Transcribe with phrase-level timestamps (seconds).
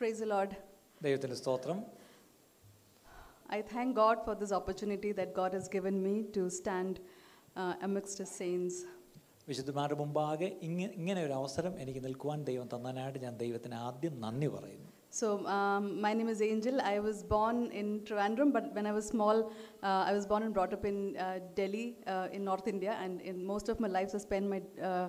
[0.00, 0.52] Praise the Lord.
[1.00, 1.78] ദൈവത്തിൻ്റെ സ്തോത്രം
[3.50, 6.94] I thank God for this opportunity that God has given me to stand
[7.56, 8.76] uh, amidst His saints.
[9.48, 14.90] വിശുദ്ധന്മാരുടെ മുമ്പാകെ ഇങ്ങനെ ഇങ്ങനെ ഒരു അവസരം എനിക്ക് നിൽക്കുവാൻ ദൈവം തന്നതിനായിട്ട് ഞാൻ ദൈവത്തിന് ആദ്യം നന്ദി പറയുന്നു
[15.12, 16.80] So, um, my name is Angel.
[16.90, 19.38] I was born in Trivandrum, but when I was small,
[19.82, 23.20] uh, I was born and brought up in uh, Delhi, uh, in North India, and
[23.20, 25.06] in most of my life, I spent my uh,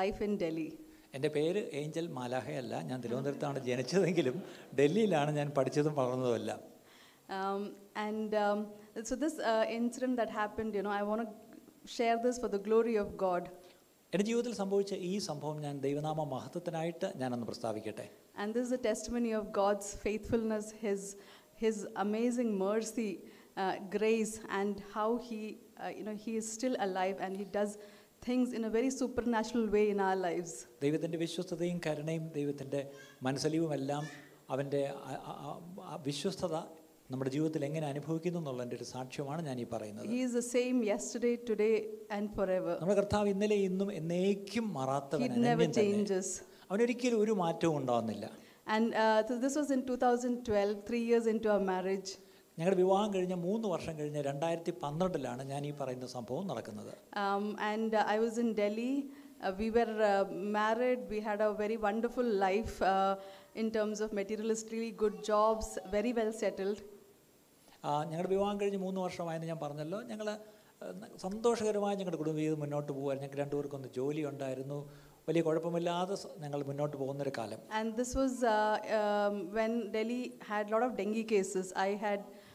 [0.00, 0.68] life in Delhi.
[1.16, 4.36] എൻ്റെ പേര് Angel മാലാഹയല്ല ഞാൻ തിരുവനന്തപുരത്താണ് ജനിച്ചതെങ്കിലും
[4.80, 6.60] ഡൽഹിയിലാണ് ഞാൻ പഠിച്ചതും വളർന്നതുമെല്ലാം
[7.30, 7.60] Um,
[7.96, 8.60] and um,
[9.04, 11.28] so, this uh, incident that happened, you know, I want to
[11.88, 13.42] share this for the glory of God.
[14.12, 18.06] എൻ്റെ ജീവിതത്തിൽ സംഭവിച്ച ഈ സംഭവം ഞാൻ ദൈവനാമ മഹത്വത്തിനായിട്ട് ഞാനൊന്ന് പ്രസ്താവിക്കട്ടെ
[18.36, 21.00] And this is a testimony of God's faithfulness, His,
[21.54, 23.10] His amazing mercy,
[23.56, 25.40] uh, grace, and how He,
[25.76, 27.72] uh, you know, He is still alive and He does
[28.25, 30.51] things in a very supernatural way in our lives.
[30.83, 32.81] ദൈവത്തിന്റെ വിശ്വസ്തതയും കരുണയും ദൈവത്തിന്റെ
[33.21, 34.03] മനസ്സലിവും എല്ലാം
[34.49, 36.55] ആ വിശ്വസ്തത
[37.09, 41.35] നമ്മുടെ ജീവിതത്തിൽ എങ്ങനെ അനുഭവിക്കുന്നു എന്നുള്ളതിന്റെ ഒരു സാക്ഷ്യമാണ് ഞാൻ ഈ പറയുന്നത് He is the same yesterday,
[41.51, 41.75] today,
[42.17, 42.73] and forever.
[42.81, 46.27] നമ്മുടെ കർത്താവ് ഇന്നലെ ഇന്നും എന്നേക്കും He മാറാത്തവൻ never changes.
[46.69, 48.25] അവനൊരിക്കലും ഒരു മാറ്റവും ഉണ്ടാവുന്നില്ല
[48.67, 52.11] And uh, so this was in 2012, three years into our marriage.
[52.58, 56.92] ഞങ്ങളുടെ വിവാഹം കഴിഞ്ഞ മൂന്ന് വർഷം കഴിഞ്ഞ് രണ്ടായിരത്തി പന്ത്രണ്ടിലാണ് ഞാൻ ഈ പറയുന്ന സംഭവം നടക്കുന്നത്
[57.24, 58.92] Um, and uh, I was in Delhi.
[59.40, 60.24] Uh, we were uh,
[60.56, 61.00] married.
[61.10, 63.14] We had a very wonderful life uh,
[63.54, 66.80] in terms of materialistically good jobs, very well settled.
[67.84, 70.26] ആ, ഞങ്ങളുടെ വിവാഹം കഴിഞ്ഞ് മൂന്ന് വർഷമായെന്ന് ഞാൻ പറഞ്ഞല്ലോ ഞങ്ങൾ
[71.22, 74.78] സന്തോഷകരമായി ഞങ്ങളുടെ കുടുംബജീവിതം മുന്നോട്ട് പോകുമായിരുന്നു ഞങ്ങൾക്ക് രണ്ടുപേർക്കൊന്ന് ജോലി ഉണ്ടായിരുന്നു
[75.28, 78.54] വലിയ കുഴപ്പമില്ലാതെ സ- ഞങ്ങൾ മുന്നോട്ട് പോകുന്നൊരു കാലം And this was uh,
[78.98, 81.22] um, when Delhi had a lot of dengue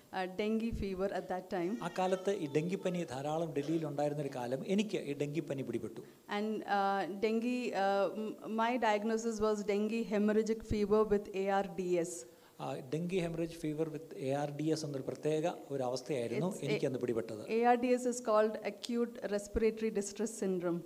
[0.09, 0.11] cases.
[0.13, 1.77] I had uh, dengue fever at that time.
[1.81, 7.73] ആ കാലത്ത് ഈ ഡെങ്കിപ്പനി ധാരാളം ഡൽഹിയിൽ ഉണ്ടായിരുന്നൊരു കാലം എനിക്ക് ഈ ഡെങ്കിപ്പനി പിടിപെട്ടു And uh, dengue,
[7.73, 12.25] uh, m- my diagnosis was dengue hemorrhagic fever with ARDS.
[12.59, 16.66] ആ, dengue haemorrhage fever with A R D S എന്നൊരു പ്രത്യേക ഒരു അവസ്ഥയായിരുന്നു It's a-
[16.66, 19.26] എനിക്കന്ന് പിടിപെട്ടത് ARDS is called acute respiratory distress syndrome.
[19.26, 20.77] Acute respiratory distress syndrome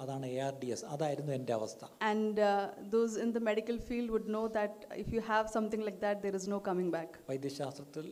[0.00, 4.10] അതാണ് A R D S അതായിരുന്നു എന്റെ അവസ്ഥ And uh, those in the medical field
[4.10, 7.10] would know that if you have something like that, there is no coming back.
[7.30, 8.06] വൈദ്യശാസ്ത്രത്തിൽ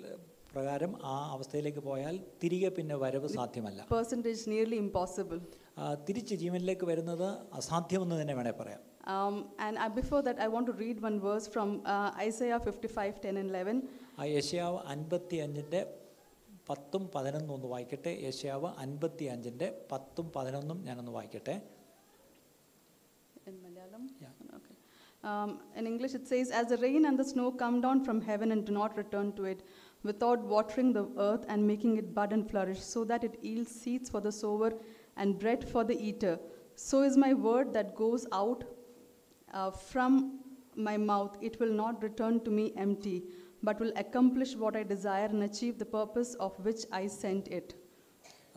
[0.54, 5.40] പ്രകാരം ആ അവസ്ഥയിലേക്ക് പോയാൽ തിരികെ പിന്നെ വരവ് സാധ്യമല്ല Percentage nearly impossible.
[5.78, 7.28] ആ, തിരിച്ച് ജീവനിലേക്ക് വരുന്നത്
[7.60, 11.46] അസാധ്യമെന്ന് തന്നെ വേണേൽ പറയാം Um, and uh, before that, I want to read one verse
[11.46, 13.74] from uh, Isaiah 55 10 and 11.
[14.18, 15.80] ആ യശയാവ് അൻപത്തി അഞ്ചിന്റെ
[16.69, 21.57] പത്തും പതിനൊന്നും ഒന്ന് വായിക്കട്ടെ യശയാവ് അൻപത്തി അഞ്ചിൻ്റെ പത്തും പതിനൊന്നും ഞാനൊന്ന് വായിക്കട്ടെ
[23.47, 24.01] In Malayalam?
[24.21, 24.27] Yeah.
[24.57, 24.75] Okay.
[25.23, 28.51] Um, in English, it says, As the rain and the snow come down from heaven
[28.51, 29.61] and do not return to it,
[30.03, 34.09] without watering the earth and making it bud and flourish, so that it yields seeds
[34.09, 34.69] for the sower
[35.17, 36.35] and bread for the eater,
[36.75, 38.63] so is my word that goes out
[39.51, 40.13] uh, from
[40.75, 41.35] my mouth.
[41.41, 43.17] It will not return to me empty,
[43.64, 47.84] but will accomplish what I desire and achieve the purpose of which I sent it.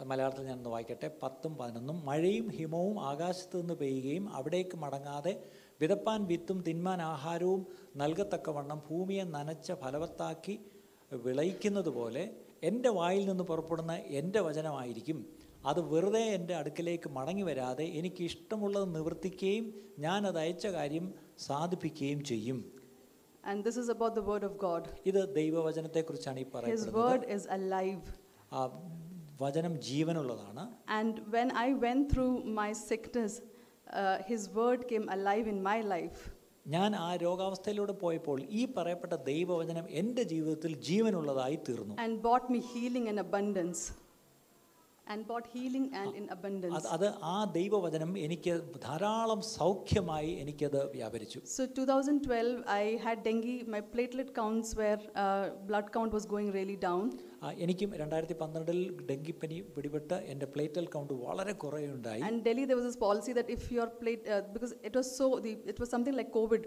[0.06, 1.12] മലയാളത്തിൽ ഞാനൊന്ന് വായിക്കട്ടെ.
[1.24, 2.06] പത്തും പതിനൊന്നും.
[2.06, 5.44] മഴയും ഹിമവും ആകാശത്ത് നിന്ന് പെയ്യുകയും അവിടേക്ക് മടങ്ങാതെ
[5.82, 10.60] വിതപ്പാൻ വിത്തും തിന്മാൻ ആഹാരവും നൽകത്തക്കവണ്ണം ഭൂമിയെ നനച്ച ഫലവത്താക്കി
[11.14, 12.30] വിളയിക്കുന്നത് പോലെ
[12.64, 15.34] എന്റെ വായിൽ നിന്ന് പുറപ്പെടുന്ന എന്റെ വചനമായിരിക്കും.
[15.66, 22.77] അത് വെറുതെ എന്റെ അടുക്കലേക്ക് മടങ്ങി വരാതെ എനിക്ക് ഇഷ്ടമുള്ളത് നിവർത്തിക്കുകയും ഞാൻ അയച്ച കാര്യം സാധിപ്പിക്കുകയും ചെയ്യും.
[23.47, 24.83] And this is about the word of God.
[25.11, 28.05] ഇത് ദൈവവചനത്തെക്കുറിച്ചാണ് ഈ His പറയപ്പെടുന്നത് word is alive.
[28.53, 28.61] ആ
[29.41, 30.65] വചനം ജീവനുള്ളതാണ്
[30.99, 33.33] And when I went through my sickness,
[34.01, 36.21] uh, His word came alive in my life.
[36.67, 43.07] ഞാൻ ആ രോഗാവസ്ഥയിലൂടെ പോയപ്പോൾ ഈ പറയപ്പെട്ട ദൈവവചനം എൻ്റെ ജീവിതത്തിൽ ജീവനുള്ളതായി തീർന്നു and brought me healing
[43.13, 43.81] in abundance.
[45.07, 46.75] And brought healing and in abundance.
[46.79, 48.53] അത് അത് ആ ദൈവവചനം എനിക്ക്
[48.85, 53.55] ധാരാളം സൗഖ്യമായി എനിക്കത് വ്യാപരിച്ചു So 2012, I had dengue.
[53.75, 57.05] My platelet counts were uh, blood count was going really down.
[57.64, 62.92] എനിക്കും രണ്ടായിരത്തി പന്ത്രണ്ടിൽ ഡെങ്കിപ്പനി പിടിപെട്ട് എന്റെ പ്ലേറ്റൽ കൗണ്ട് വളരെ കുറേ ഉണ്ടായി and Delhi there was
[62.94, 66.34] a policy that if your plate because it was so the it was something like
[66.40, 66.66] Covid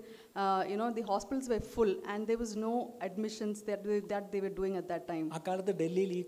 [0.73, 2.75] you know the hospitals were full and there was no
[3.09, 6.23] admissions that the were doing at that time ആ കാലത്ത് ഡൽഹിയിൽ ഈ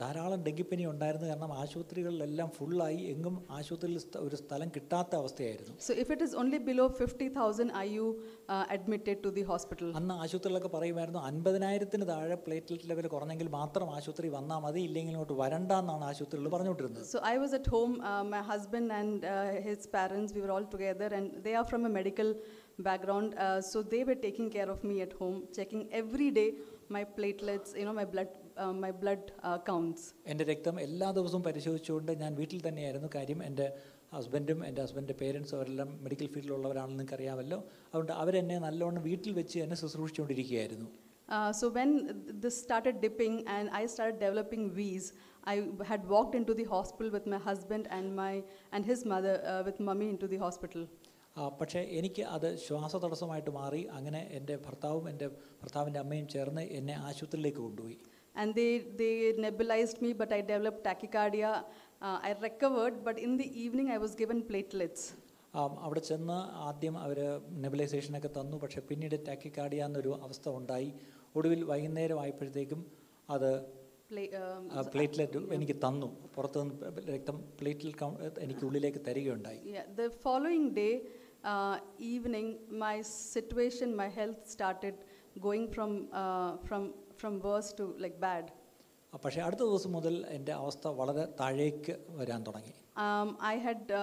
[0.00, 1.26] ധാരാളം ഡെങ്കിപ്പനി ഉണ്ടായിരുന്നു.
[1.26, 5.74] കാരണം ആശുപത്രികളിലെല്ലാം ഫുള്ളായി എങ്ങും ആശുപത്രിയിൽ ഒരു സ്ഥലം കിട്ടാത്ത അവസ്ഥയായിരുന്നു.
[5.86, 8.06] So if it is only below fifty thousand I you
[8.76, 14.60] admitted to the hospital അന്ന് ആശുപത്രികളൊക്കെ പറയുമായിരുന്നു അൻപതിനായിരത്തിന് താഴെ പ്ലേറ്റ്ലെറ്റ് ലെവൽ കുറഞ്ഞെങ്കിൽ മാത്രം ആശുപത്രി വന്നാൽ
[14.66, 17.04] മതി ഇല്ലെങ്കിൽ ഇങ്ങോട്ട് വരണ്ട എന്നാണ് ആശുപത്രികൾ പറഞ്ഞുകൊണ്ടിരുന്നത്.
[17.14, 17.92] So I was at home
[18.34, 19.34] my husband and
[19.68, 22.30] his parents we were all together and they are from a medical
[22.88, 23.34] background so background.
[23.44, 26.48] Uh, so they were taking care of me at home, checking every day
[26.96, 28.28] my platelets, you know, my blood,
[28.62, 29.58] uh, my blood uh,
[30.32, 33.08] എന്റെ രക്തം എല്ലാ ദിവസവും പരിശോധിച്ചുകൊണ്ട് ഞാൻ വീട്ടിൽ തന്നെയായിരുന്നു.
[33.16, 33.66] കാര്യം എന്റെ
[34.16, 37.58] ഹസ്ബൻഡും എന്റെ ഹസ്ബൻഡിന്റെ പേരൻസും അവരെല്ലാം മെഡിക്കൽ ഫീൽഡിലുള്ളവരാണെന്ന് നിങ്ങൾക്ക് അറിയാമല്ലോ
[37.90, 40.88] അതുകൊണ്ട് അവരെന്നെ നല്ലോണം വീട്ടിൽ വെച്ച് എന്നെ ശുശ്രൂഷിച്ചുകൊണ്ടിരിക്കുകയായിരുന്നു.
[41.29, 41.91] Uh, so when
[42.37, 45.07] this started dipping and I started developing wheeze,
[45.45, 48.33] I had walked into the hospital with my husband and my
[48.71, 50.83] and his mother uh, with mummy into the hospital.
[51.35, 55.27] ആ, പക്ഷേ എനിക്ക് അത് ശ്വാസതടസ്സമായിട്ട് മാറി അങ്ങനെ എൻ്റെ ഭർത്താവും എൻ്റെ
[55.61, 57.97] ഭർത്താവിൻ്റെ അമ്മയും ചേർന്ന് എന്നെ ആശുപത്രിയിലേക്ക് കൊണ്ടുപോയി
[58.35, 61.49] And they, they nebulized me, but I developed tachycardia.
[62.01, 65.01] Uh, I recovered, but in the evening I was given platelets.
[65.53, 66.37] ആ, അവിടെ ചെന്ന്
[66.67, 67.19] ആദ്യം അവർ
[67.63, 70.89] നെബിലൈസേഷനൊക്കെ തന്നു പക്ഷേ പിന്നീട് ടാക്കിക്കാർഡിയ എന്നൊരു അവസ്ഥ ഉണ്ടായി
[71.38, 72.80] ഒടുവിൽ വൈകുന്നേരം ആയപ്പോഴത്തേക്കും
[73.34, 73.50] അത്
[74.94, 76.08] പ്ലേറ്റ്ലെറ്റ് എനിക്ക് തന്നു.
[76.34, 77.90] പുറത്തു നിന്ന് രക്തം പ്ലേറ്റിൽ
[78.44, 79.60] എനിക്ക് ഉള്ളിലേക്ക് തരികയുണ്ടായി.
[79.98, 80.88] The following day
[82.12, 82.94] evening my
[83.34, 85.00] situation my health started
[85.46, 85.92] going from
[86.66, 86.84] from
[87.20, 88.50] from worse to like bad
[89.24, 92.74] പക്ഷേ അടുത്ത ദിവസം മുതൽ എന്റെ അവസ്ഥ വളരെ താഴേക്ക് വരാൻ തുടങ്ങി.
[93.52, 93.98] I had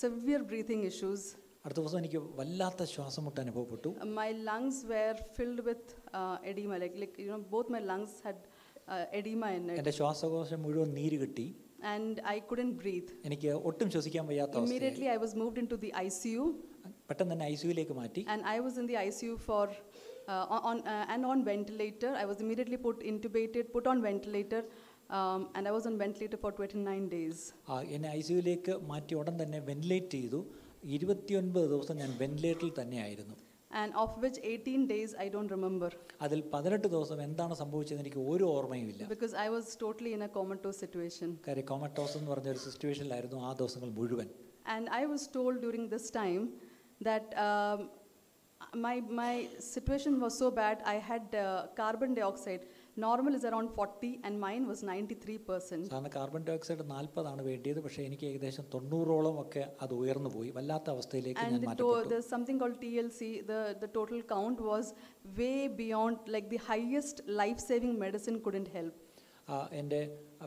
[0.00, 1.28] severe breathing issues
[1.64, 3.90] അടുത്ത ദിവസം എനിക്ക് വല്ലാത്ത ശ്വാസം മുട്ട് അനുഭവപ്പെട്ടു.
[4.18, 5.94] My lungs were filled with
[6.44, 8.38] edema, like, like, you know, both my lungs had
[8.88, 9.78] uh, edema in it.
[9.82, 11.46] എന്റെ ശ്വാസകോശം മുഴുവൻ നീര് കിട്ടി
[11.92, 13.08] And I couldn't breathe.
[13.28, 16.44] എനിക്ക് ഒട്ടും ശ്വസിക്കാൻ വയ്യാത്ത Immediately, I was moved into the ICU,
[17.10, 19.64] പെട്ടെന്ന് തന്നെ ICU സിയുയിലേക്ക് മാറ്റി and I was in the ICU for,
[20.28, 22.10] uh, on, uh, and on ventilator.
[22.22, 24.62] I was immediately put intubated, put on ventilator,
[25.10, 27.38] um, and I was on ventilator for 29 days.
[27.68, 30.40] ആ, എന്നെ I സിയുയിലേക്ക് മാറ്റി ഉടൻ തന്നെ ventilate ചെയ്തു
[30.96, 33.36] ഇരുപത്തിയൊൻപത് ദിവസം ഞാൻ വെന്റിലേറ്ററിൽ തന്നെയായിരുന്നു
[33.73, 35.89] And of which 18 days I don't remember
[36.25, 40.77] അതിൽ പതിനെട്ട് ദിവസം എന്താണ് സംഭവിച്ചതെന്ന് എനിക്ക് ഒരു ഓർമ്മയുമില്ല because I was totally in a comatose
[40.85, 41.29] situation.
[41.47, 44.29] കാര്യം കോമറ്റോസ് എന്ന് പറഞ്ഞ ഒരു സിറ്റുവേഷനിലായിരുന്നു ആ ദിവസങ്ങൾ മുഴുവൻ
[44.75, 46.43] And I was told during this time
[47.01, 47.79] that um,
[48.85, 49.33] my, my
[49.73, 52.63] situation was so bad, I had uh, carbon dioxide.
[52.96, 57.42] normal is around forty and mine was ninety three percent സാധാരണ carbon dioxide നാൽപ്പതാണ്
[57.42, 57.80] വേണ്ടിയത്.
[57.80, 60.50] പക്ഷേ എനിക്ക് ഏകദേശം തൊണ്ണൂറോളം ഒക്കെ അത് ഉയർന്നു പോയി.
[60.50, 64.92] വല്ലാത്ത അവസ്ഥയിലേക്ക് something call T L C the total count was
[65.40, 69.00] way beyond like the highest life saving medicine couldn't help
[69.80, 69.98] എന്റെ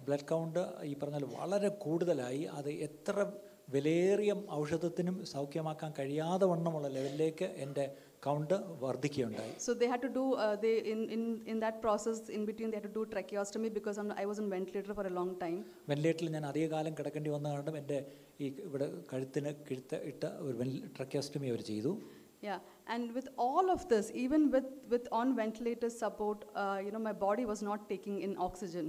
[0.06, 0.60] ബ്ലഡ് കൗണ്ട്
[0.90, 2.44] ഈ പറഞ്ഞാൽ വളരെ കൂടുതലായി.
[2.58, 3.26] അത് എത്ര
[3.74, 7.86] വിലയേറിയ ഔഷധത്തിനും സൗഖ്യമാക്കാൻ കഴിയാതെ വണ്ണമുള്ള ലെവലിലേക്ക് എന്റെ
[8.27, 11.23] കൗണ്ട് വർദ്ധിക്കുകയുണ്ടായി So they had to do, uh, they, in, in,
[11.53, 14.49] in that process, in between, they had to do tracheostomy because I'm, I was on
[14.57, 15.59] ventilator for a long time.
[15.91, 17.99] വെന്റിലേറ്ററിൽ ഞാൻ അധിക കാലം കിടക്കേണ്ടി വന്ന കാരണം എൻ്റെ
[18.41, 20.57] ഈ ഇവിടെ കഴുത്തിന് കിഴുത്ത് ഇട്ട ഒരു
[20.99, 21.95] ട്രക്യോസ്റ്റമി അവർ ചെയ്തു
[22.43, 22.59] Yeah,
[22.89, 27.13] and with all of this, even with, with on ventilator support, uh, you know, my
[27.13, 28.87] body was not taking in oxygen.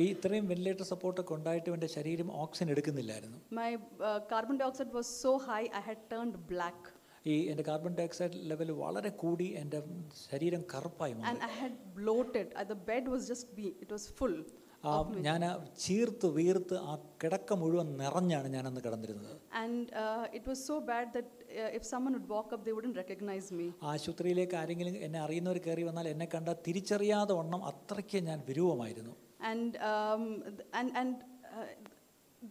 [0.00, 3.70] ഈ ഇത്രയും വെന്റിലേറ്റർ സപ്പോർട്ടൊക്കെ ഉണ്ടായിട്ടും എൻ്റെ ശരീരം oxygen എടുക്കുന്നില്ലായിരുന്നു My
[4.08, 6.80] uh, carbon dioxide was so high, I had turned black.
[7.25, 9.79] ഈ എന്റെ carbon dye oxide level വളരെ കൂടി എന്റെ
[10.25, 12.47] ശരീരം കറുപ്പായി മാറി I had bloated.
[12.51, 14.35] Uh, the bed was just, be, it was full.
[14.83, 14.91] ആ,
[15.25, 15.41] ഞാൻ
[15.83, 16.91] ചീർത്ത് വീർത്ത് ആ
[17.21, 19.31] കിടക്ക മുഴുവൻ നിറഞ്ഞാണ് ഞാനന്ന് കിടന്നിരുന്നത്
[19.61, 22.97] And uh, it was so bad that uh, if someone would walk up, they wouldn't
[23.03, 23.67] recognize me.
[23.91, 30.21] ആശുപത്രിയിലേക്ക് ആരെങ്കിലും എന്നെ അറിയുന്നവർ കയറി വന്നാൽ എന്നെ കണ്ട തിരിച്ചറിയാതെ വണ്ണം അത്രയ്ക്ക് ഞാൻ വിരൂപമായിരുന്നു And, um,
[30.49, 31.15] th- and, and
[31.51, 31.65] uh,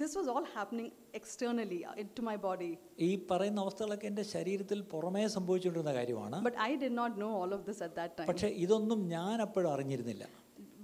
[0.01, 1.81] this was all happening externally
[2.19, 2.71] to my body
[3.07, 6.39] ഈ പറയുന്ന അവസ്ഥകളൊക്കെ എന്റെ ശരീരത്തിൽ പുറമേ സംഭവിച്ചുകൊണ്ടിരുന്ന കാര്യമാണ്.
[6.47, 9.71] But I did not know all of this at that time പക്ഷേ ഇതൊന്നും ഞാൻ അപ്പോഴും
[9.75, 10.25] അറിഞ്ഞിരുന്നില്ല.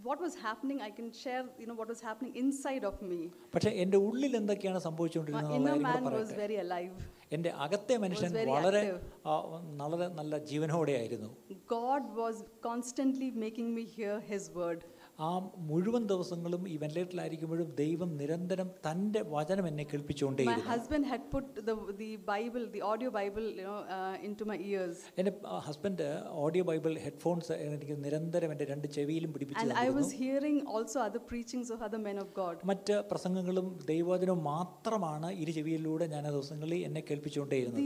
[0.05, 3.19] What was happening I can share you know what was happening inside of me
[3.55, 6.95] പക്ഷേ എന്റെ ഉള്ളിൽ എന്തൊക്കെയാണ് സംഭവിച്ചുകൊണ്ടിരുന്നത് വെരി അലൈവ്
[7.33, 8.81] എന്റെ അകത്തെ മനുഷ്യൻ വളരെ
[9.81, 11.29] വളരെ നല്ല ജീവനോടെ ആയിരുന്നു
[11.75, 14.83] God was constantly making me hear his word
[15.21, 15.31] ആ
[15.69, 21.75] മുഴുവൻ ദിവസങ്ങളും ഈ വെന്റിലേറ്ററിലായിരിക്കുമ്പോഴും ദൈവം നിരന്തരം തന്റെ വചനം എന്നെ കേൾപ്പിച്ചുകൊണ്ടേ husband had put the
[22.27, 23.45] Bible the audio Bible
[24.41, 25.33] into my ears എന്റെ
[25.67, 26.07] ഹസ്ബൻഡ്
[26.45, 31.73] ഓഡിയോ ബൈബിൾ ഹെഡ്ഫോൺസ് എനിക്ക് നിരന്തരം എന്റെ രണ്ട് ചെവിയിലും പിടിപ്പിച്ചു I was hearing also other preachings
[31.73, 37.05] of other men of God മറ്റ് പ്രസംഗങ്ങളും ദൈവവചനവും മാത്രമാണ് ഇരു ചെവിയിലൂടെ ഞാൻ ആ ദിവസങ്ങളിൽ എന്നെ
[37.11, 37.83] കേൾപ്പിച്ചുകൊണ്ടേ ഇരുന്നത്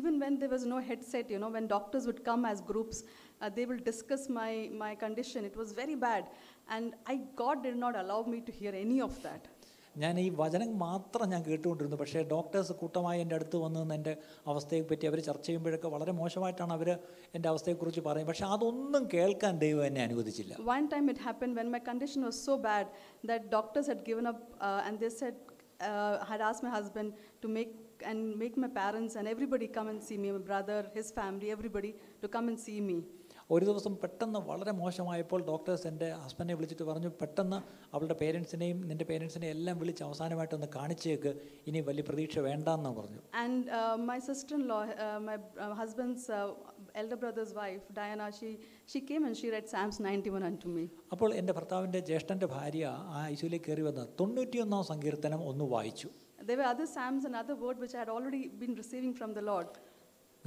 [0.00, 3.02] even when there was no headset you know when doctors would come as groups
[3.41, 5.45] uh, they will discuss my, my condition.
[5.45, 6.25] It was very bad.
[6.69, 9.43] And I, God did not allow me to hear any of that.
[9.95, 14.13] ഞാൻ ഈ വചനം മാത്രം ഞാൻ കേട്ടുകൊണ്ടിരുന്നു പക്ഷേ doctors കൂട്ടമായി എൻ്റെ അടുത്ത് വന്ന് നിന്ന് എൻ്റെ
[14.51, 16.89] അവസ്ഥയെ പറ്റി അവർ ചർച്ച ചെയ്യുമ്പോഴൊക്കെ വളരെ മോശമായിട്ടാണ് അവർ
[17.37, 21.81] എൻ്റെ അവസ്ഥയെക്കുറിച്ച് പറയും പക്ഷേ അതൊന്നും കേൾക്കാൻ ദൈവം എന്നെ അനുവദിച്ചില്ല One time it happened when my
[21.89, 22.85] condition was so bad
[23.31, 25.35] that doctors had given up uh, and they said,
[25.89, 27.09] uh, had asked my husband
[27.43, 27.73] to make
[28.09, 31.91] and make my parents and everybody come and see me, my brother, his family, everybody
[32.21, 32.97] to come and see me.
[33.54, 37.58] ഒരു ദിവസം പെട്ടെന്ന് വളരെ മോശമായപ്പോൾ doctors എന്റെ ഹസ്ബൻഡിനെ വിളിച്ചിട്ട് പറഞ്ഞു പെട്ടെന്ന്
[37.94, 41.32] അവളുടെ പേരൻസിനെയും നിന്റെ പേരൻസിനെയും എല്ലാം വിളിച്ച് അവസാനമായിട്ടൊന്ന് കാണിച്ചേക്ക്
[41.70, 43.66] ഇനി വലിയ പ്രതീക്ഷ വേണ്ടെന്ന് പറഞ്ഞു and
[44.10, 44.78] my sister law
[45.28, 45.36] my
[45.80, 46.38] husband's
[47.02, 48.50] elder brother's wife Diana she
[48.92, 50.84] she brother's and she read Psalms came and to me Psalms 91 unto me.
[51.14, 56.10] അപ്പോൾ എന്റെ ഭർത്താവിന്റെ ജ്യേഷ്ഠന്റെ ഭാര്യ ആ ഐശ്വര്യ കയറി വന്ന് തൊണ്ണൂറ്റിയൊന്നാം സങ്കീർത്തനം ഒന്ന് വായിച്ചു
[56.42, 59.42] There were other psalms and other word which I had already been receiving from the
[59.42, 59.68] Lord.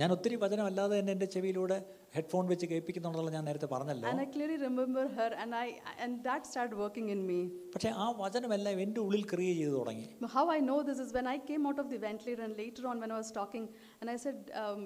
[0.00, 1.76] ഞാൻ ഒത്തിരി വചനമല്ലാതെ തന്നെ എൻ്റെ ചെവിയിലൂടെ
[2.14, 5.67] ഹെഡ്ഫോൺ വെച്ച് കേൾപ്പിക്കുന്നുണ്ടെന്നുള്ള ഞാൻ നേരത്തെ പറഞ്ഞല്ലോ And I clearly remember her, and I
[6.05, 7.38] and that started working in me.
[7.75, 11.29] പക്ഷേ ആ വചനമെല്ലാം എൻ്റെ ഉള്ളിൽ ക്രിയ ചെയ്തു തുടങ്ങി But How I know this is when
[11.35, 13.67] I came out of the ventilator, and later on when I was talking,
[14.00, 14.81] and I said, um,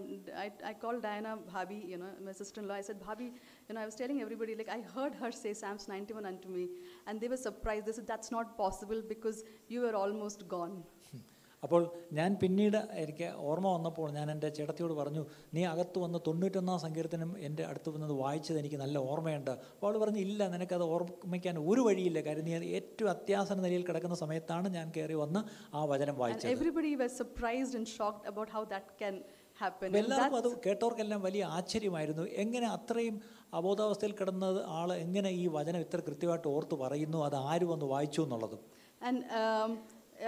[0.44, 2.78] I, I called Diana Bhabi, you know, my sister-in-law.
[2.82, 3.28] I said, Bhabi,
[3.68, 6.66] you know, I was telling everybody, like I heard her say Psalms 91 unto me,
[7.06, 7.86] and they were surprised.
[7.90, 9.40] They said, that's not possible because
[9.74, 10.76] you were almost gone.
[11.63, 11.81] അപ്പോൾ
[12.17, 15.23] ഞാൻ പിന്നീട് എനിക്ക് ഓർമ്മ വന്നപ്പോൾ ഞാൻ എന്റെ ചേട്ടത്തിയോട് പറഞ്ഞു
[15.55, 19.51] നീ അകത്ത് വന്ന് തൊണ്ണൂറ്റൊന്നാം സങ്കീർത്തനം എന്റെ അടുത്ത് വന്നത് വായിച്ചത് എനിക്ക് നല്ല ഓർമ്മയുണ്ട്.
[19.73, 22.21] അപ്പോൾ അവൾ പറഞ്ഞു ഇല്ല നിനക്കത് ഓർമ്മിക്കാൻ ഒരു വഴിയില്ല.
[22.27, 25.41] കാര്യം നീ ഏറ്റവും അത്യാസന നിലയിൽ കിടക്കുന്ന സമയത്താണ് ഞാൻ കയറി വന്ന്
[25.73, 26.53] ആ വചനം വായിച്ചത്.
[26.55, 29.17] everybody was surprised and shocked about how that can
[29.61, 29.87] happen.
[29.87, 32.25] അപ്പോൾ എല്ലാവർക്കും അത് കേട്ടവർക്കെല്ലാം വലിയ ആശ്ചര്യമായിരുന്നു.
[32.45, 33.15] എങ്ങനെ അത്രയും
[33.59, 37.19] അബോധാവസ്ഥയിൽ കിടന്നത് ആൾ എങ്ങനെ ഈ വചനം ഇത്ര കൃത്യമായിട്ട് ഓർത്ത് പറയുന്നു?
[37.29, 38.61] അത് ആര് വന്ന് വായിച്ചു എന്നുള്ളതും?
[39.09, 39.71] Um,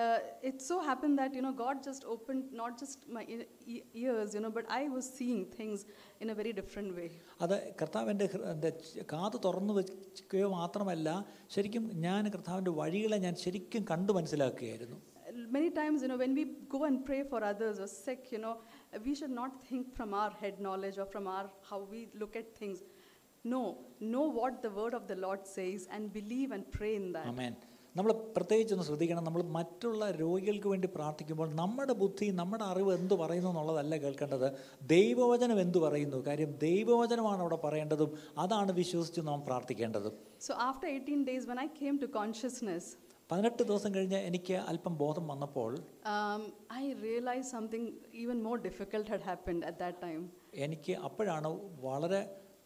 [0.03, 3.85] uh, it so happened that you know God just opened not just my e- e-
[4.03, 5.79] ears, you know, but I was seeing things
[6.23, 7.09] in a very different way.
[7.45, 11.09] അത് കർത്താവിൻ്റെ ഹൃ- എൻ്റെ ച- കാത് തുറന്നു വെക്കുകയോ മാത്രമല്ല
[11.57, 14.99] ശരിക്കും ഞാൻ കർത്താവിൻ്റെ വഴികളെ ഞാൻ ശരിക്കും കണ്ടു മനസ്സിലാക്കുകയായിരുന്നു
[15.55, 18.53] Many times, you know, when we go and pray for others or sick, you know,
[19.07, 22.49] we should not think from our head knowledge or from our how we look at
[22.61, 22.79] things.
[23.45, 23.61] No,
[24.13, 27.29] know what the word of the Lord says and believe and pray in that.
[27.33, 27.55] അമേൻ
[27.96, 29.24] നമ്മൾ പ്രത്യേകിച്ചൊന്ന് ശ്രദ്ധിക്കണം.
[29.24, 34.48] നമ്മൾ മറ്റുള്ള രോഗികൾക്ക് വേണ്ടി പ്രാർത്ഥിക്കുമ്പോൾ നമ്മുടെ ബുദ്ധി നമ്മുടെ അറിവ് എന്തു പറയുന്നു എന്നുള്ളതല്ല കേൾക്കേണ്ടത്.
[34.82, 36.26] ദൈവവചനം എന്തു പറയുന്നു?
[36.28, 40.14] കാര്യം ദൈവവചനമാണ് അവിടെ പറയേണ്ടതും അതാണ് വിശ്വസിച്ച് നാം പ്രാർത്ഥിക്കേണ്ടതും.
[40.42, 42.86] So after 18 days when I came to consciousness,
[43.32, 45.72] പതിനെട്ട് ദിവസം കഴിഞ്ഞ് എനിക്ക് അല്പം ബോധം വന്നപ്പോൾ
[46.74, 47.86] I I something something
[48.24, 50.24] even more difficult had happened at that time.
[50.56, 51.50] എനിക്ക് അപ്പോഴാണ്
[51.82, 52.22] വളരെ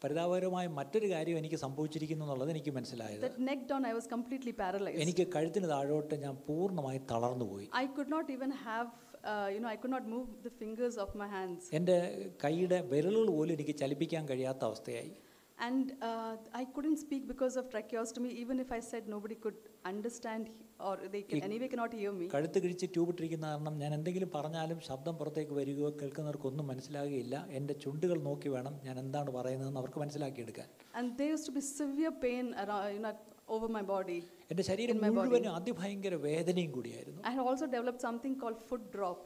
[0.05, 5.01] പരിതാപകരമായ മറ്റൊരു കാര്യം എനിക്ക് സംഭവിച്ചിരിക്കുന്നു എന്നുള്ളത് എനിക്ക് മനസ്സിലായത് That neck down, I was completely paralyzed.
[5.05, 8.88] എനിക്ക് കഴുത്തിന് താഴോട്ട് ഞാൻ പൂർണമായി തളർന്നുപോയി I could not even have,
[9.24, 11.62] uh, you know, I could not move the fingers of my hands.
[11.79, 11.97] എന്റെ
[12.43, 15.12] കൈയുടെ വിരലുകൾ പോലും എനിക്ക് ചലിപ്പിക്കാൻ കഴിയാത്ത അവസ്ഥയായി
[15.58, 18.30] And uh, I couldn't speak because of tracheostomy.
[18.34, 22.26] Even if I said, nobody could understand he- or they can, anyway cannot hear me.
[22.34, 28.18] കഴുത്ത് കിഴിച്ച് tube ഇട്ടിരിക്കുന്ന കാരണം ഞാൻ എന്തെങ്കിലും പറഞ്ഞാലും ശബ്ദം പുറത്തേക്ക് വരികയോ കേൾക്കുന്നവർക്കൊന്നും മനസ്സിലാകുകയില്ല എൻ്റെ ചുണ്ടുകൾ
[28.28, 30.68] നോക്കി വേണം ഞാൻ എന്താണ് പറയുന്നതെന്ന് അവർക്ക് മനസ്സിലാക്കിയെടുക്കാൻ
[31.00, 33.12] And there used to be severe pain around, you know,
[33.49, 34.18] over my body.
[34.52, 39.20] എൻ്റെ ശരീരം മുഴുവനും അതിഭയങ്കര വേദനയും കൂടിയായിരുന്നു I had also developed something called foot drop.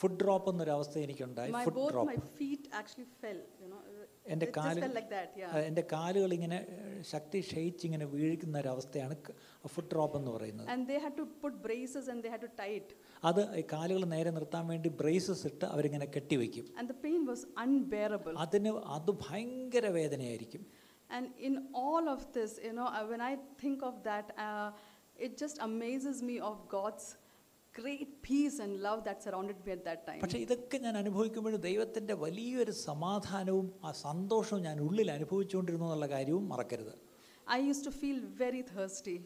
[0.00, 3.40] Foot drop എന്നൊരവസ്ഥ എനിക്കുണ്ടായി My food both drop my feet actually fell.
[3.62, 3.80] You know,
[4.32, 5.30] എൻ്റെ it just കാല് fell like that.
[5.36, 5.54] Yeah.
[5.68, 9.14] എൻ്റെ കാലുകൾ ഇങ്ങനെ ഏഹ്, ശക്തി ക്ഷയിച്ച് ഇങ്ങനെ വീഴുന്ന ഒരവസ്ഥയാണ്
[9.74, 12.74] ഫുഡ് ഡ്രോപ്പ് എന്ന് പറയുന്നത് And they had to put braces and they had to tie
[12.80, 12.90] it.
[13.22, 18.34] അത് ഈ കാലുകൾ നേരെ നിർത്താൻ വേണ്ടി ബ്രേസസ് ഇട്ട് അവരിങ്ങനെ കെട്ടിവെക്കും And the pain was unbearable.
[18.44, 20.64] അതിന് അത് ഭയങ്കര വേദനയായിരിക്കും
[21.10, 24.68] And in all of this, you know, uh, when I think of that, uh,
[25.18, 27.06] it just amazes me of God's
[27.79, 30.19] great peace and love that surrounded me at that time.
[30.23, 36.93] പക്ഷേ ഇതൊക്കെ ഞാൻ അനുഭവിക്കുമ്പോഴും ദൈവത്തിന്റെ വലിയൊരു സമാധാനവും ആ സന്തോഷവും ഞാൻ ഉള്ളിൽ അനുഭവിച്ചുകൊണ്ടിരുന്നു എന്നുള്ള കാര്യവും മറക്കരുത്.
[37.47, 39.17] I used to feel very thirsty.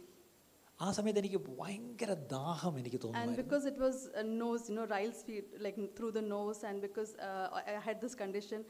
[0.80, 4.86] ആ സമയത്ത് എനിക്ക് ഭയങ്കര ദാഹം എനിക്ക് തോന്നുന്നു and because it was a nose you know
[4.96, 8.62] Ryle's feed like mm, through the nose and because uh, I had this condition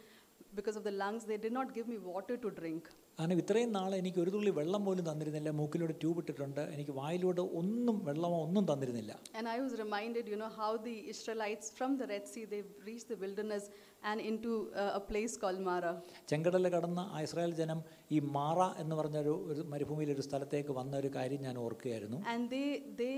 [0.59, 2.83] because of the lungs they did not give me water to drink
[3.19, 5.49] കാരണം ഇത്രയും നാൾ എനിക്ക് ഒരു തുള്ളി വെള്ളം പോലും തന്നിരുന്നില്ല.
[5.59, 6.61] മൂക്കിലൂടെ tube ഇട്ടിട്ടുണ്ട്.
[6.75, 9.13] എനിക്ക് വായിലൂടെ ഒന്നും വെള്ളമോ ഒന്നും തന്നിരുന്നില്ല.
[9.39, 13.09] And I was reminded, you know, how the Israelites from the Red Sea, they reached
[13.13, 13.65] the wilderness
[14.09, 14.51] and into
[14.83, 15.91] uh, a place called Mara.
[16.31, 17.81] ചെങ്കടൽ കടന്ന ആ ഇസ്രായേൽ ജനം
[18.15, 19.35] ഈ മാറ എന്ന് പറഞ്ഞ ഒരു
[19.73, 22.19] മരുഭൂമിയിൽ ഒരു സ്ഥലത്തേക്ക് വന്ന ഒരു കാര്യം ഞാൻ ഓർക്കുകയായിരുന്നു.
[22.33, 22.67] And they,
[23.01, 23.13] they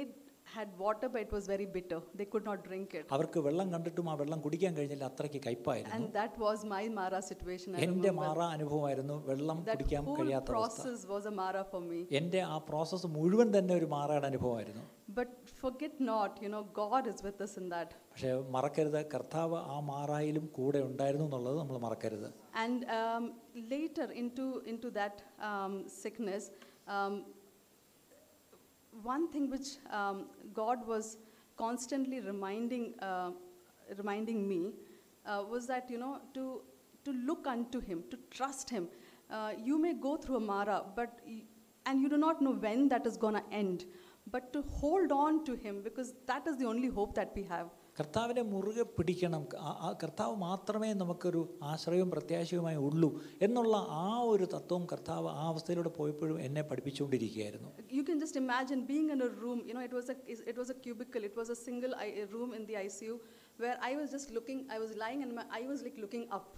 [0.51, 1.99] had water, but it was very bitter.
[2.19, 3.05] They could not drink it.
[3.15, 7.71] അവർക്ക് വെള്ളം കണ്ടിട്ടും ആ വെള്ളം കുടിക്കാൻ കഴിഞ്ഞില്ല അത്രയ്ക്ക് കയ്പായിരുന്നു And that was my Mara situation.
[7.75, 8.21] I എൻ്റെ remember.
[8.23, 12.01] മാറ അനുഭവമായിരുന്നു വെള്ളം That കുടിക്കാൻ whole കഴിയാത്ത അവസ്ഥ process was a Mara for me.
[12.21, 14.85] എൻ്റെ ആ പ്രോസസ്സ് മുഴുവൻ തന്നെ ഒരു മാറയുടെ അനുഭവമായിരുന്നു
[15.19, 15.29] But
[15.61, 17.91] forget not, you know, God is with us in that.
[18.13, 22.29] പക്ഷേ മറക്കരുത് കർത്താവ് ആ മാറായിലും കൂടെ ഉണ്ടായിരുന്നു എന്നുള്ളത് നമ്മൾ മറക്കരുത്
[22.65, 23.25] And um,
[23.75, 25.17] later into, into that
[25.49, 26.45] um, sickness,
[26.89, 27.15] um,
[29.04, 31.18] one thing which um, God was
[31.58, 33.32] constantly reminding, uh,
[33.98, 34.74] reminding me
[35.26, 36.62] uh, was that, you know, to,
[37.06, 38.88] to look unto Him, to trust Him.
[39.30, 41.20] Uh, you may go through a Mara, but
[41.86, 43.86] and you do not know when that is going to end,
[44.30, 47.70] but to hold on to Him because that is the only hope that we have.
[47.97, 53.09] കർത്താവിനെ മുറുകെ പിടിക്കണം ആ- ആ കർത്താവ് മാത്രമേ നമുക്കൊരു ആശ്രയവും പ്രത്യാശയുമായി ഉള്ളൂ
[53.43, 59.09] എന്നുള്ള ആ ഒരു തത്വം കർത്താവ് ആ അവസ്ഥയിലൂടെ പോയപ്പോഴും എന്നെ പഠിപ്പിച്ചുകൊണ്ടിരിക്കുകയായിരുന്നു You can just imagine being
[59.11, 59.59] in a room.
[59.69, 60.17] You know, it was a
[60.51, 61.23] it was a cubicle.
[61.23, 63.15] It was a single I, a room in the ICU
[63.59, 64.61] where I was just looking.
[64.69, 66.49] I was lying and my, I was like looking up,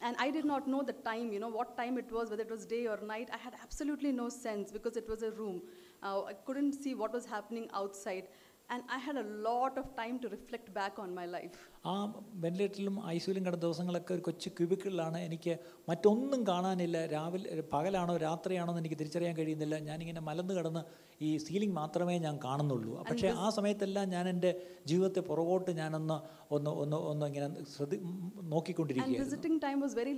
[0.00, 1.28] and I did not know the time.
[1.30, 3.30] You know what time it was, whether it was day or night.
[3.30, 5.58] I had absolutely no sense because it was a room.
[6.02, 8.26] Uh, I couldn't see what was happening outside.
[8.71, 11.70] and I had a lot of time to reflect back on my life.
[11.85, 11.93] ആ
[12.41, 15.53] വെന്റിലേറ്ററിലും ഐസിയിലും കിടന്ന ദിവസങ്ങളൊക്കെ ഒരു കൊച്ചു ക്യൂബിക്കിളിലാണ് എനിക്ക്
[15.89, 16.97] മറ്റൊന്നും കാണാനില്ല.
[17.13, 19.79] രാവിലെ പകലാണോ രാത്രിയാണോ എന്ന് എനിക്ക് തിരിച്ചറിയാൻ കഴിയുന്നില്ല.
[19.79, 20.83] ഞാനിങ്ങനെ മലന്ന് കിടന്ന്
[21.21, 22.91] ഈ സീലിംഗ് മാത്രമേ ഞാൻ കാണുന്നുള്ളൂ.
[23.09, 24.51] പക്ഷേ ആ സമയത്തെല്ലാം ഞാൻ എന്റെ
[24.91, 26.17] ജീവിതത്തെ പുറകോട്ട് ഞാനൊന്ന്
[26.55, 29.25] ഒന്ന് ഒന്ന് ഒന്ന് ഇങ്ങനെ ശ്രദ്ധ And നോക്കിക്കൊണ്ടിരിക്കുകയായിരുന്നു.
[29.25, 30.13] Visiting time was very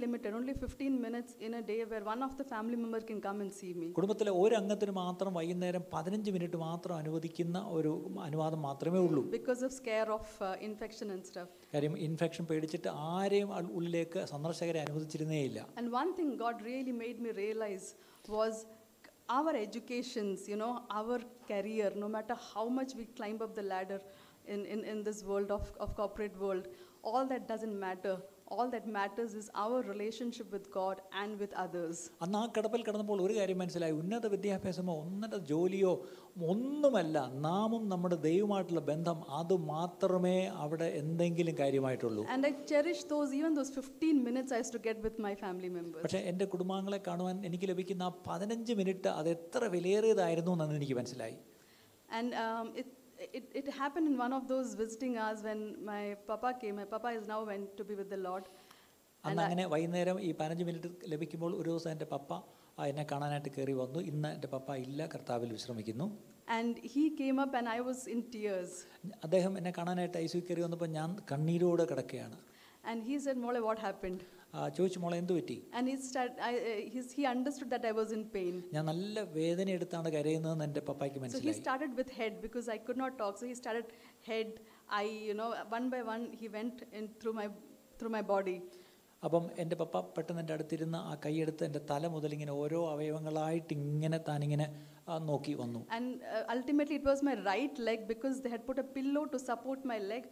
[0.65, 3.73] 15 minutes in a day where one of the family member can come and see
[3.81, 3.89] me.
[3.99, 7.93] കുടുംബത്തിലെ ഒരു അംഗത്തിന് മാത്രം വൈകുന്നേരം പതിനഞ്ച് മിനിറ്റ് മാത്രം അനുവദിക്കുന്ന ഒരു
[8.29, 9.23] അനുവാദം മാത്രമേ ഉള്ളൂ.
[9.39, 10.37] Because of scare of
[10.69, 11.49] infection infection and stuff.
[11.74, 17.32] കാര്യം ഇൻഫെക്ഷൻ പേടിച്ചിട്ട് ആരെയും അൾ- ഉള്ളിലേക്ക് സന്ദർശകരെ അനുവദിച്ചിരുന്നേയില്ല And one thing God really made me
[17.44, 17.86] realize
[18.36, 18.54] was
[19.28, 21.16] our educations, you know, our
[21.48, 23.98] career, no matter how much we climb up the ladder
[24.46, 26.64] in, in, in this world of, of corporate world,
[27.04, 28.14] all that doesn't matter.
[28.47, 31.97] All that matters is our relationship with God and with others.
[32.23, 33.91] അന്ന് ആ കടപ്പൽ കടന്നപ്പോൾ ഒരു കാര്യം മനസ്സിലായി.
[33.91, 35.93] ഉന്നത വിദ്യാഭ്യാസമോ ഉന്നത ജോലിയോ
[36.51, 37.17] ഒന്നുമല്ല.
[37.47, 42.25] നാമും നമ്മുടെ ദൈവമായിട്ടുള്ള ബന്ധം അത് മാത്രമേ അവിടെ എന്തെങ്കിലും കാര്യമായിട്ടുള്ളൂ.
[42.35, 46.03] And I cherish those even those 15 minutes I to get with my family members
[46.03, 51.37] പക്ഷേ എന്റെ കുടുംബാംഗങ്ങളെ കാണുവാൻ എനിക്ക് ലഭിക്കുന്ന ആ പതിനഞ്ച് മിനിറ്റ് അത് എത്ര വിലയേറിയതായിരുന്നു എന്ന് എനിക്ക് മനസ്സിലായി.
[52.09, 52.67] And um,
[53.22, 56.76] it, it, it happened in one of those visiting hours when my papa came.
[56.76, 58.46] My papa is now went to be with the Lord.
[59.24, 62.30] അന്ന് അങ്ങനെ വൈകുന്നേരം ഈ പതിനഞ്ച് മിനിറ്റ് ലഭിക്കുമ്പോൾ ഒരു ദിവസം എൻ്റെ പപ്പ
[62.78, 66.08] ആ, എന്നെ കാണാനായിട്ട് കയറി വന്നു ഇന്ന് എൻ്റെ പപ്പ ഇല്ല കർത്താവിൽ വിശ്രമിക്കുന്നു
[66.50, 68.70] And he came up and I was in tears.
[69.26, 72.38] അദ്ദേഹം എന്നെ കാണാനായിട്ട് ഐ സി കയറി വന്നപ്പോൾ ഞാൻ കണ്ണീരോടെ കിടക്കുകയാണ്
[72.84, 74.20] And he said, Mole, what happened?
[74.75, 75.55] ചോദിച്ചു മോളെ എന്ത് പറ്റി?
[78.75, 81.43] ഞാൻ നല്ല വേദന എടുത്താണ് കരയുന്നത് എന്റെ പപ്പായ്ക്ക് മനസ്സിലായി.
[89.23, 94.17] അപ്പം എന്റെ പപ്പ പെട്ടെന്ന് എന്റെ അടുത്തിരുന്ന് ആ കൈയെടുത്ത് എന്റെ തല മുതൽ ഇങ്ങനെ ഓരോ അവയവങ്ങളായിട്ട് ഇങ്ങനെ
[94.29, 94.65] താനിങ്ങനെ
[95.29, 95.81] നോക്കി വന്നു.
[96.53, 99.97] Ultimately it was my right leg because the had put a pillow to support my
[100.13, 100.27] leg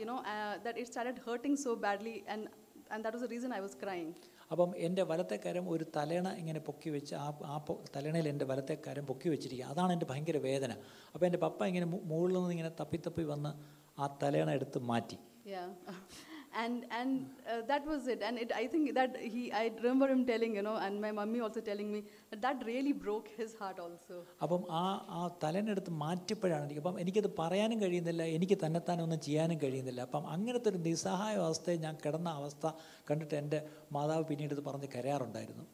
[0.00, 0.16] you know
[0.64, 2.48] that it started hurting so badly and
[2.90, 4.10] so that was the reason I was reason I was crying.
[4.50, 7.56] അപ്പം എന്റെ വലത്തെ കരം ഒരു തലേണ ഇങ്ങനെ പൊക്കി വെച്ച് ആ ആ
[7.96, 10.72] തലേണയിൽ എന്റെ വലത്തെ കരം പൊക്കി വെച്ചിരിക്കുക അതാണ് എന്റെ ഭയങ്കര വേദന
[11.14, 13.52] അപ്പോൾ എന്റെ പപ്പ ഇങ്ങനെ മുകളിൽ നിന്ന് ഇങ്ങനെ തപ്പി തപ്പി വന്ന്
[13.98, 15.68] ആ തലേണ എടുത്ത് മാറ്റി Yeah.
[16.52, 18.22] and and uh, that was it.
[18.22, 21.40] And it, I think that he, I remember him telling, you know, and my mummy
[21.40, 24.16] also telling me that that really broke his heart also.
[24.44, 24.84] അപ്പം ആ
[25.18, 30.80] ആ തലനെടുത്ത് മാറ്റിയപ്പോഴാണ് എനിക്ക് അപ്പം എനിക്കത് പറയാനും കഴിയുന്നില്ല എനിക്ക് തന്നെത്താനൊന്നും ചെയ്യാനും കഴിയുന്നില്ല അപ്പം അങ്ങനത്തെ ഒരു
[30.88, 32.66] നിസ്സഹായ അവസ്ഥയെ ഞാൻ കിടന്ന അവസ്ഥ
[33.10, 33.60] കണ്ടിട്ട് എന്റെ
[33.98, 35.66] മാതാവ് പിന്നീട് ഇത് പറഞ്ഞ് കരയാറുണ്ടായിരുന്നു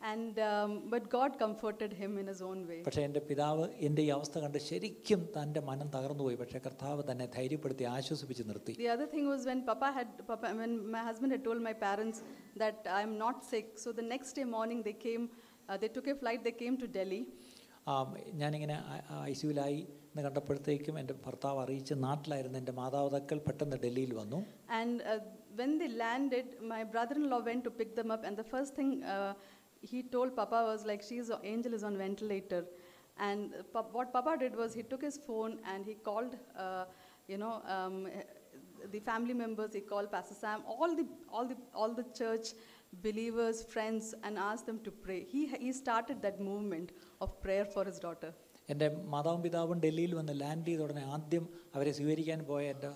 [0.00, 2.78] And um, but God comforted him in his own way.
[2.86, 7.84] പക്ഷേ എൻ്റെ പിതാവ് എൻ്റെ ഈ അവസ്ഥ കണ്ട് ശരിക്കും തൻ്റെ മനം തകർന്നുപോയി പക്ഷേ കർത്താവ് തന്നെ ധൈര്യപ്പെടുത്തി
[7.92, 11.60] ആശ്വസിപ്പിച്ച് നിർത്തി The other thing was when Papa had, Papa, when my husband had told
[11.68, 12.18] my parents
[12.56, 13.68] that I'm not sick.
[13.76, 15.24] So the next day morning they came,
[15.68, 16.42] uh, they took a flight.
[16.42, 17.22] They came to Delhi,
[17.86, 17.92] ആ,
[18.40, 18.74] ഞാനിങ്ങനെ
[19.22, 19.78] I സിയുലായി
[20.10, 24.38] എന്ന് കണ്ടപ്പോഴത്തേക്കും എൻ്റെ ഭർത്താവ് അറിയിച്ച് നാട്ടിലായിരുന്ന എൻ്റെ മാതാപിതാക്കൾ പെട്ടെന്ന് ഡൽഹിയിൽ വന്നു
[24.80, 25.18] and uh,
[25.60, 28.22] when they landed, my brother-in-law went to pick them up.
[28.28, 29.32] And the first thing uh,
[29.82, 32.62] he told Papa was like, "She's Angel is on ventilator."
[33.18, 33.40] And
[33.72, 36.84] pa- what Papa did was he took his phone and he called, uh,
[37.28, 37.96] you know, um,
[38.90, 39.72] the family members.
[39.74, 42.48] He called Pastor Sam, all the all the all the church
[43.02, 45.20] believers, friends, and asked them to pray.
[45.26, 46.88] He he started that movement
[47.20, 48.32] of prayer for his daughter.
[48.68, 51.44] എൻ്റെ മാതാവും പിതാവും ഡൽഹിയിൽ വന്ന് land ചെയ്ത ഉടനെ ആദ്യം
[51.76, 52.90] അവരെ സ്വീകരിക്കാൻ പോയ എൻ്റെ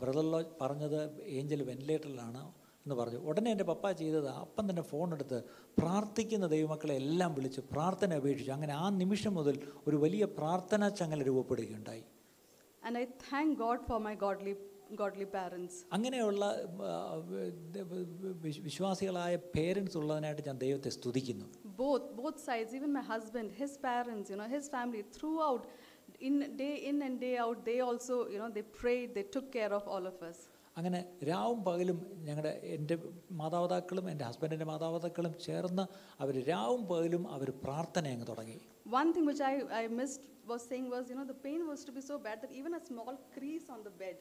[0.00, 0.96] ബ്രദറിലോ പറഞ്ഞത്
[1.38, 2.42] ഏഞ്ചൽ വെന്റിലേറ്ററിലാണ്
[2.85, 3.19] എന്ന് പറഞ്ഞു.
[3.29, 5.37] ഉടനെ എന്റെ പപ്പ ചെയ്തത് അപ്പം തന്നെ ഫോണെടുത്ത്
[5.79, 9.55] പ്രാർത്ഥിക്കുന്ന ദൈവമക്കളെ എല്ലാം വിളിച്ച് പ്രാർത്ഥന അപേക്ഷിച്ചു അങ്ങനെ ആ നിമിഷം മുതൽ
[9.87, 12.03] ഒരു വലിയ പ്രാർത്ഥനാ ചങ്ങല രൂപപ്പെടുകയുണ്ടായി.
[12.83, 14.53] And I thank God for my godly
[15.01, 16.45] godly parents അങ്ങനെയുള്ള
[18.67, 21.47] വിശ്വാസികളായ പേരൻസ് ഉള്ളതിനായിട്ട് ഞാൻ ദൈവത്തെ സ്തുതിക്കുന്നു.
[21.81, 25.03] Both both sides even my husband his parents you know his family
[25.51, 25.65] throughout
[26.29, 29.73] in day in and day out they also you know they pray they took care
[29.79, 30.39] of all of us.
[30.77, 32.95] അങ്ങനെ രാവും പകലും ഞങ്ങളുടെ എന്റെ
[33.41, 35.83] മാതാപിതാക്കളും എന്റെ ഹസ്ബൻഡിന്റെ മാതാപിതാക്കളും ചേർന്ന്
[36.23, 38.57] അവർ രാവും പകലും അവർ പ്രാർത്ഥന അങ്ങ് തുടങ്ങി
[38.99, 41.93] one thing which i i missed was saying was you know the pain was to
[41.97, 44.17] be so bad that even a small crease on the bed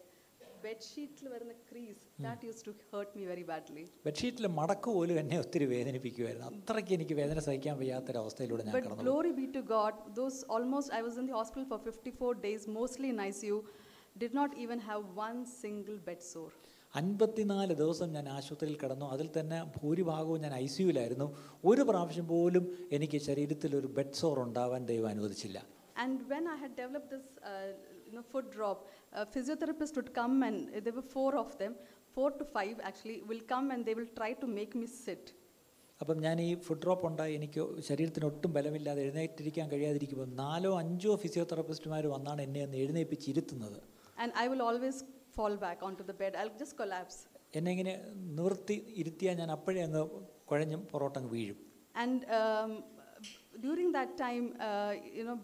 [0.64, 5.38] bed sheet വരുന്ന crease that used to hurt me very badly ബെഡ്ഷീറ്റിലെ മടക്ക് പോലും എന്നെ
[5.44, 9.96] ഒത്തിരി വേദനിപ്പിക്കുമായിരുന്നു അത്രയ്ക്ക് എനിക്ക് വേദന സഹിക്കാൻ വയ്യാത്ത അവസ്ഥയിലൂടെ ഞാൻ but കടന്നു glory be to god
[10.20, 13.58] those almost i was in the hospital for 54 days mostly in icu
[14.16, 16.52] did not even have one single bed sore.
[16.94, 19.06] അൻപത്തിനാല് ദിവസം ഞാൻ ആശുപത്രിയിൽ കിടന്നു.
[19.14, 21.26] അതിൽ തന്നെ ഭൂരിഭാഗവും ഞാൻ ഐ സിയുലായിരുന്നു
[21.70, 22.64] ഒരു പ്രാവശ്യം പോലും
[22.96, 25.58] എനിക്ക് ശരീരത്തിൽ ഒരു ബെഡ് സോർ ഉണ്ടാവാൻ ദൈവം അനുവദിച്ചില്ല.
[26.04, 27.66] And when I had developed this, uh,
[28.06, 28.78] you know, foot drop,
[29.20, 31.72] a physiotherapist would come and there were four of them,
[32.16, 35.24] four to five actually, will come and they will try to make me sit.
[36.00, 37.34] അപ്പം ഞാൻ ഈ food drop ഉണ്ടായി.
[37.40, 43.78] എനിക്ക് ശരീരത്തിന് ഒട്ടും ബലമില്ലാതെ എഴുന്നേറ്റിരിക്കാൻ കഴിയാതിരിക്കുമ്പോൾ നാലോ അഞ്ചോ ഫിസിയോതെറാപ്പിസ്റ്റുമാർ വന്നാണ് എന്നെ ഒന്ന് എഴുന്നേൽപ്പിച്ച് ഇരുത്തുന്നത്
[44.17, 44.97] And I will always
[45.33, 46.33] fall back onto the bed.
[46.35, 47.17] I'll just collapse.
[47.53, 47.93] എന്നെ ഇങ്ങനെ
[48.37, 50.01] നിവർത്തി ഇരുത്തിയാൽ ഞാൻ അപ്പോഴേ അങ്ങ്
[50.45, 51.57] കുഴഞ്ഞും പൊറോട്ടങ്ങ് വീഴും
[51.95, 52.71] And um,
[53.59, 55.37] during that time, uh, you know,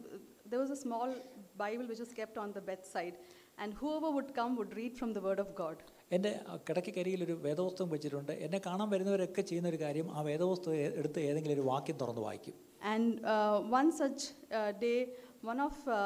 [0.46, 1.10] there was a small
[1.58, 3.16] Bible which was kept on the bedside,
[3.58, 5.78] and whoever would come would read from the Word of God.
[6.12, 6.32] എൻ്റെ
[6.68, 11.56] കിടക്കക്കരിയിൽ ഒരു വേദപുസ്തകം വെച്ചിട്ടുണ്ട് എന്നെ കാണാൻ വരുന്നവരൊക്കെ ചെയ്യുന്ന ഒരു കാര്യം ആ വേദപുസ്തകം എ- എടുത്ത് ഏതെങ്കിലും
[11.56, 12.56] ഒരു വാക്യം തുറന്ന് വായിക്കും
[12.94, 14.98] And uh, one such uh, day,
[15.44, 15.98] one of uh,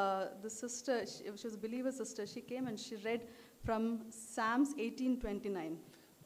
[0.41, 3.21] the sister, she, she was a believer sister, she came and she read
[3.63, 3.83] from
[4.27, 5.71] Psalms 18:29.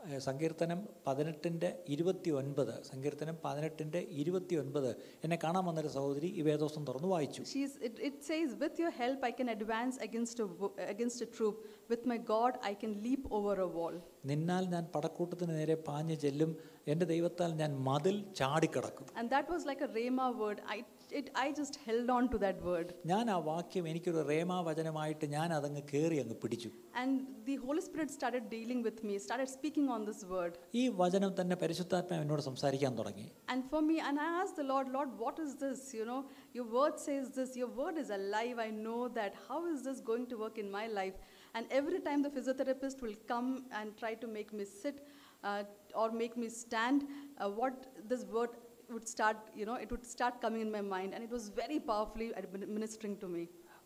[0.06, 4.88] ഏഹ് സങ്കീർത്തനം പതിനെട്ടിൻ്റെ ഇരുപത്തി ഒൻപത് സങ്കീർത്തനം പതിനെട്ടിൻ്റെ ഇരുപത്തി ഒൻപത്
[5.24, 9.20] എന്നെ കാണാൻ വന്നൊരു സഹോദരി ഈ വേദോസം തുറന്ന് വായിച്ചു She's, it, it says, With your help,
[9.24, 11.56] I can advance against a, wo- against a troop.
[11.90, 13.96] With my God, I can leap over a wall.
[14.32, 16.52] നിന്നാൽ ഞാൻ പടക്കൂട്ടത്തിന് നേരെ പാഞ്ഞു ചെല്ലും
[16.88, 20.60] എൻ്റെ ദൈവത്താൽ ഞാൻ മതിൽ ചാടിക്കിടക്കും And that was like a Rhema word.
[20.70, 22.88] I, it, I just held on to that word.
[23.12, 26.70] ഞാൻ ആ വാക്യം എനിക്കൊരു റേമാ വചനമായിട്ട് ഞാൻ അതങ്ങ് കയറി അങ്ങ് പിടിച്ചു
[27.02, 27.12] And
[27.50, 30.54] the Holy Spirit started dealing with me, started speaking on this word.
[30.82, 34.90] ഈ വചനം തന്നെ പരിശുദ്ധാത്മാവ് എന്നോട് സംസാരിക്കാൻ തുടങ്ങി And for me, and I asked the Lord,
[34.98, 35.82] Lord, what is this?
[36.00, 36.22] You know,
[36.58, 38.58] your word says this, your word is alive.
[38.68, 39.34] I know that.
[39.48, 41.18] How is this going to work in my life?
[41.56, 44.98] And every time the physiotherapist will come and try to make me sit
[45.50, 45.62] uh,
[46.02, 47.76] or make me stand, uh, what
[48.12, 48.54] this word
[48.90, 51.12] would start, you know, it would start coming in my mind.
[51.16, 53.44] And it was very powerfully admin- ministering to me.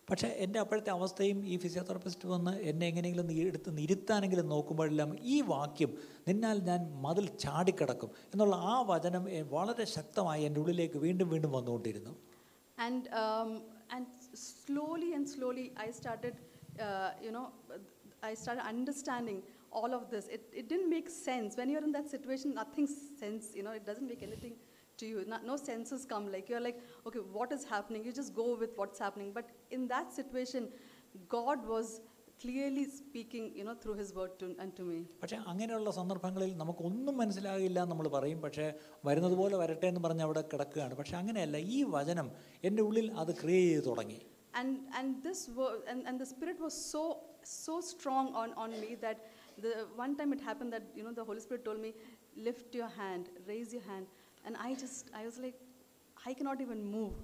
[0.08, 5.90] പക്ഷേ എൻ്റെ അപ്പോഴത്തെ അവസ്ഥയും ഈ physiotherapist വന്ന് എന്നെ എങ്ങനെയെങ്കിലും ഒന്ന് എടുത്ത് ഇരുത്താനെങ്കിലും നോക്കുമ്പോഴെല്ലാം ഈ വാക്യം
[6.28, 12.14] നിന്നാൽ ഞാൻ മതിൽ ചാടിക്കിടക്കും എന്നുള്ള ആ വചനം എ- വളരെ ശക്തമായി എൻ്റെ ഉള്ളിലേക്ക് വീണ്ടും വീണ്ടും വന്നുകൊണ്ടിരുന്നു
[12.78, 13.48] And, um,
[13.90, 14.06] and
[14.40, 16.34] slowly and slowly, I started,
[16.78, 17.46] uh, you know,
[18.22, 19.38] I started understanding
[19.72, 20.24] all of this.
[20.28, 21.56] It, it didn't make sense.
[21.56, 22.86] When you're in that situation, nothing
[23.22, 24.54] sense, you know, it doesn't make anything
[24.98, 25.24] to you.
[25.26, 26.30] No, no senses come.
[26.32, 28.04] Like, you're like, okay, what is happening?
[28.04, 29.32] You just go with what's happening.
[29.32, 30.68] But in that situation,
[31.28, 32.00] God was
[32.42, 34.98] clearly speaking, you know, through his word to, unto me.
[35.22, 38.66] പക്ഷേ അങ്ങനെയുള്ള സന്ദർഭങ്ങളിൽ നമുക്കൊന്നും മനസ്സിലാകില്ല എന്ന് നമ്മൾ പറയും പക്ഷേ
[39.08, 42.28] വരുന്നത് പോലെ വരട്ടെ എന്ന് പറഞ്ഞ് അവിടെ കിടക്കുകയാണ് പക്ഷേ അങ്ങനെയല്ല ഈ വചനം
[42.68, 44.20] എൻ്റെ ഉള്ളിൽ അത് ക്രിയേറ്റ് ചെയ്ത് തുടങ്ങി
[44.60, 47.02] and and this word and, and the spirit was so
[47.64, 49.18] so strong on on me that
[49.64, 49.72] the
[50.04, 51.90] one time it happened that you know the holy spirit told me
[52.48, 54.06] lift your hand raise your hand
[54.45, 55.59] and i just i was like
[56.29, 57.15] i cannot even move.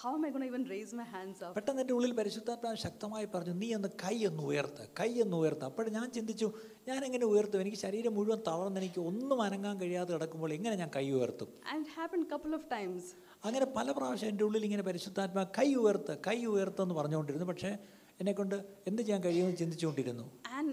[0.00, 1.52] How am i going to even raise my hands up?
[1.56, 5.64] പെട്ടെന്ന് എന്റെ ഉള്ളിൽ പരിശുദ്ധാത്മാവ് ശക്തമായി പറഞ്ഞു നീ ഒന്ന് കൈ ഒന്ന് ഉയർത്ത് കൈ ഒന്ന് ഉയർത്ത്.
[5.68, 6.48] അപ്പോൾ ഞാൻ ചിന്തിച്ചു
[6.88, 7.60] ഞാൻ എങ്ങനെ ഉയർത്തും?
[7.64, 11.48] എനിക്ക് ശരീരം മുഴുവൻ തളർന്ന് എനിക്ക് ഒന്നും അനങ്ങാൻ കഴിയാതെ കിടക്കുമ്പോൾ എങ്ങനെ ഞാൻ കൈ ഉയർത്തും?
[11.72, 13.10] And happen couple of times
[13.44, 17.48] അങ്ങനെ പല പ്രാവശ്യം എന്റെ ഉള്ളിൽ ഇങ്ങനെ പരിശുദ്ധാത്മാ കൈ ഉയർത്ത് കൈ ഉയർത്തെന്ന് പറഞ്ഞുകൊണ്ടിരുന്നു.
[17.52, 17.72] പക്ഷേ
[18.20, 18.56] എന്നെക്കൊണ്ട്
[18.86, 20.26] എന്ത് ചെയ്യാൻ കഴിയുമെന്ന് ചിന്തിച്ചുകൊണ്ടിരുന്നു.
[20.58, 20.70] And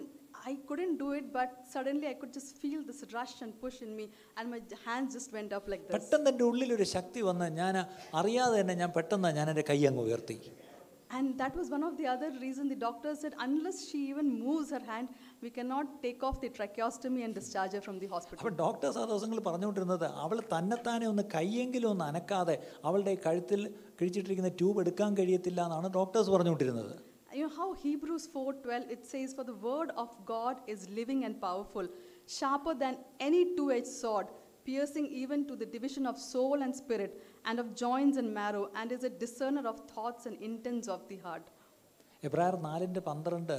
[0.50, 3.92] i couldn't do it but suddenly i could just feel this rush and push in
[4.00, 4.06] me
[4.38, 6.32] and my hands just went up like this പെട്ടെന്ന്
[6.68, 7.76] എന്റെ ശക്തി വന്ന് ഞാൻ
[8.22, 10.40] അറിയാതെ തന്നെ ഞാൻ പെട്ടെന്ന് ഞാൻ എന്റെ കൈ അങ്ങ് ഉയർത്തി
[11.10, 14.72] And that was one of the other reasons the doctor said, unless she even moves
[14.72, 15.08] her hand,
[15.44, 18.40] we cannot take off the tracheostomy and discharge her from the hospital.
[18.40, 22.56] അപ്പോൾ ഡോക്ടേഴ്സ് ആ ദിവസങ്ങൾ പറഞ്ഞുകൊണ്ടിരുന്നത് അവൾ തന്നെത്താനെ ഒന്ന് കൈയെങ്കിലും ഒന്ന് അനക്കാതെ
[22.88, 23.62] അവളുടെ കഴുത്തിൽ
[24.00, 27.07] കിഴിച്ചിട്ടിരിക്കുന്ന ട്യൂബ് എടുക്കാൻ കഴിയത്തില്ല എന്നാണ് ഡോക്ടേഴ്സ് പറഞ്ഞുകൊണ്ടിരുന്നത് You know
[27.58, 31.86] how Hebrews 4:12 it says, "For the word of God is living and powerful,
[32.30, 34.28] sharper than any two-edged sword,
[34.66, 37.12] piercing even to the division of soul and spirit,
[37.46, 41.20] and of joints and marrow, and is a discerner of thoughts and intents of the
[41.28, 41.46] heart."
[42.24, 43.58] എബ്രായർ നാലിന്റെ പന്ത്രണ്ട്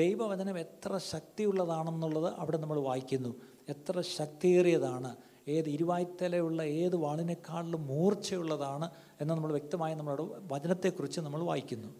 [0.00, 3.30] ദൈവവചനം എത്ര ശക്തിയുള്ളതാണെന്നുള്ളത് അവിടെ നമ്മൾ വായിക്കുന്നു
[3.74, 5.10] എത്ര ശക്തിയേറിയതാണ്
[5.54, 8.86] ഏത് ഇരുവായ്ത്തലയുള്ള ഏത് വാളിനേക്കാളിലും മൂർച്ചയുള്ളതാണ്
[9.20, 11.90] എന്ന് നമ്മൾ വ്യക്തമായി നമ്മളോട് വചനത്തെക്കുറിച്ച് നമ്മൾ വായിക്കുന്നു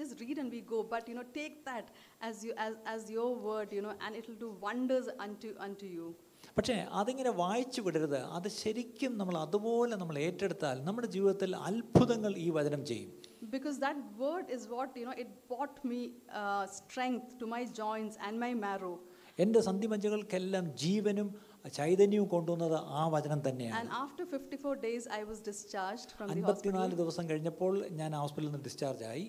[0.00, 1.86] just read and we go, but you know, take that
[2.20, 5.86] as, you, as, as your word, you know, and it will do wonders unto, unto
[5.96, 6.08] you.
[6.56, 12.82] പക്ഷേ അതിങ്ങനെ വായിച്ചു വിടരുത് അത് ശരിക്കും നമ്മൾ അതുപോലെ നമ്മൾ ഏറ്റെടുത്താൽ നമ്മുടെ ജീവിതത്തിൽ അത്ഭുതങ്ങൾ ഈ വചനം
[12.90, 13.10] ചെയ്യും
[13.50, 15.98] Because that word is what, you know, it brought me
[16.40, 18.94] uh, strength to my joints and my marrow.
[19.38, 21.28] എന്റെ സന്ധിമഞ്ചകൾക്കെല്ലാം ജീവനും
[21.74, 26.94] ചൈതന്യവും കൊണ്ടുവന്നത് ആ വചനം തന്നെയാണ് And after 54 days, I was discharged from the അൻപത്തിനാല്.
[27.02, 29.26] ദിവസം കഴിഞ്ഞപ്പോൾ ഞാൻ ഹോസ്പിറ്റലിൽ നിന്ന് ഡിസ്ചാർജ് ആയി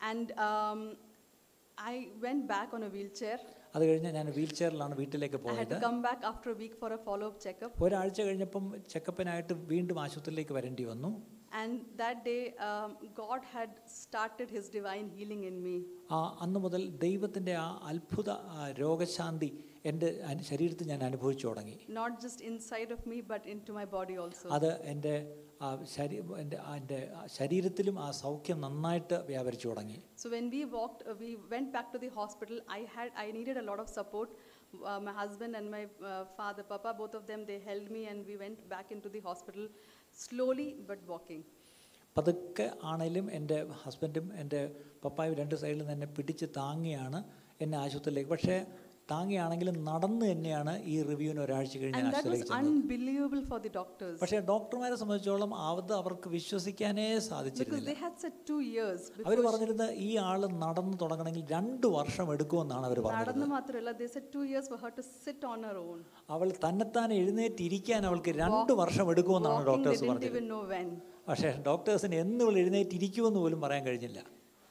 [0.00, 0.32] and
[1.78, 3.38] I went back on a wheelchair
[3.76, 5.74] അത് കഴിഞ്ഞ് ഞാൻ വീൽ ചെയറിലാണ് വീട്ടിലേക്ക് പോയത്.
[5.86, 10.84] Come back after week for a follow up checkup ഒരാഴ്ച കഴിഞ്ഞപ്പം ചെക്കപ്പിനായിട്ട് വീണ്ടും ആശുപത്രിയിലേക്ക് വരേണ്ടി
[10.92, 11.10] വന്നു.
[11.55, 15.73] And that day, um, God had started His divine healing in me.
[16.11, 19.49] ആ അന്ന് മുതൽ ദൈവത്തിൻ്റെ ആ അത്ഭുത ആ, രോഗശാന്തി
[19.85, 24.17] എൻ്റെ അന- ശരീരത്തിൽ ഞാൻ അനുഭവിച്ചു തുടങ്ങി Not just inside of me, but into my body
[24.23, 24.47] also.
[24.57, 25.13] അത് എൻ്റെ
[25.61, 30.61] ആ ശരീ എൻ്റെ ആ എൻ്റെ ആ ശരീരത്തിലും ആ സൗഖ്യം നന്നായിട്ട് വ്യാപരിച്ചു തുടങ്ങി So when we
[30.77, 32.57] walked, uh, we went back to the hospital.
[32.71, 34.31] I had, I needed a lot of support.
[34.83, 38.19] uh, my husband and my uh, father, Papa, both of them, they held me and
[38.25, 39.65] we went back into the hospital
[40.18, 41.46] Slowly but walking
[42.16, 44.60] പതുക്കെ ആണേലും എന്റെ ഹസ്ബൻഡും എന്റെ
[45.04, 47.18] പപ്പായും രണ്ട് സൈഡിൽ നിന്ന് എന്നെ പിടിച്ച് താങ്ങിയാണ്
[47.60, 48.30] എന്നെ ആശുപത്രിയിലേക്ക്.
[48.30, 48.56] പക്ഷേ
[49.08, 52.00] താങ്ങിയാണെങ്കിലും നടന്ന് തന്നെയാണ് ഈ റിവ്യൂവിന് ഒരാഴ്ച കഴിഞ്ഞ്
[54.22, 57.92] പക്ഷേ ഡോക്ടർമാരെ സംബന്ധിച്ചോളം അത് അവർക്ക് വിശ്വസിക്കാനേ സാധിച്ചിരുന്നില്ല.
[59.28, 63.46] അവർ പറഞ്ഞിരുന്നത് ഈ ആൾ നടന്നു തുടങ്ങണമെങ്കിൽ രണ്ട് വർഷം എടുക്കുമെന്നാണ് അവർ പറഞ്ഞത്
[66.36, 70.40] അവൾ തന്നെത്താൻ എഴുന്നേറ്റിരിക്കാൻ അവൾക്ക് രണ്ട് വർഷം എടുക്കുമെന്നാണ് ഡോക്ടേഴ്സ് പറഞ്ഞത്
[71.28, 74.20] പക്ഷേ ഡോക്ടേഴ്സിന് എന്ന് എഴുന്നേറ്റിരിക്കുമെന്ന് പോലും പറയാൻ കഴിഞ്ഞില്ല.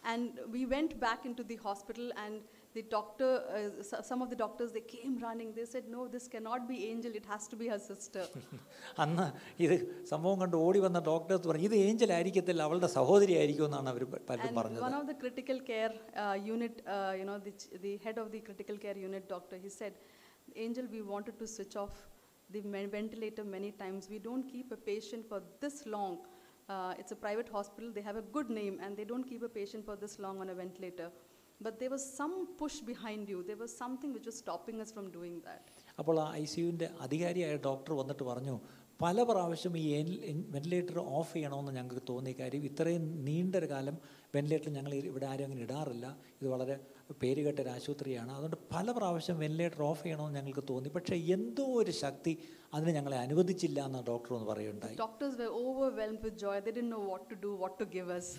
[0.04, 2.36] And we went back into the hospital and
[2.77, 3.29] the doctor,
[3.59, 5.49] uh, s- some of the doctors, they came running.
[5.59, 8.23] They said, No, this cannot be Angel, it has to be her sister.
[9.05, 9.27] അന്ന്
[9.65, 9.75] ഇത്
[10.13, 14.59] സംഭവം കണ്ട് ഓടി വന്ന doctors പറഞ്ഞു ഇത് Angel ആയിരിക്കത്തില്ല അവളുടെ സഹോദരി ആയിരിക്കുമെന്നാണ് അവർ പലരും and
[14.61, 15.93] പറഞ്ഞത് one of the critical care
[16.25, 19.59] uh, unit, uh, you know, the, ch- the head of the critical care unit doctor,
[19.67, 19.95] he said,
[20.67, 21.97] Angel, we wanted to switch off
[22.51, 24.05] the men- ventilator many times.
[24.15, 26.15] We don't keep a patient for this long.
[26.75, 29.53] Uh, it's a private hospital, they have a good name, and they don't keep a
[29.61, 31.09] patient for this long on a ventilator.
[31.62, 35.12] But they was some push behind you they was something which was stopping us from
[35.12, 36.64] doing that അപ്പോൾ ആ I C
[37.02, 38.56] അധികാരിയായ doctor വന്നിട്ട് പറഞ്ഞു
[39.02, 39.86] പല പ്രാവശ്യം ഈ
[40.52, 43.96] ventilator of ചെയ്യണമെന്ന് ഞങ്ങൾക്ക് തോന്നിയ കാര്യം ഇത്രയും നീണ്ടൊരു കാലം
[44.36, 46.18] വെന്റിലേറ്റർ ഞങ്ങൾ ഇവിടെ ആരും അങ്ങനെ ഇടാറില്ല.
[46.42, 46.76] ഇത് വളരെ
[47.22, 48.32] പേരുകെട്ട ഒരു ആശുപത്രിയാണ്.
[48.32, 50.90] അതുകൊണ്ട് പല പ്രാവശ്യം വെന്റിലേറ്റർ ഓഫ് ചെയ്യണമെന്ന് ഞങ്ങൾക്ക് തോന്നി.
[50.90, 52.34] പക്ഷേ എന്തോ ഒരു ശക്തി
[52.74, 57.28] അതിനെ ഞങ്ങളെ അനുവദിച്ചില്ല എന്ന് ഡോക്ടർ ഒന്ന് പറയുണ്ടായി doctors overwhelmed with joy they did know what
[57.34, 58.32] to do what to give us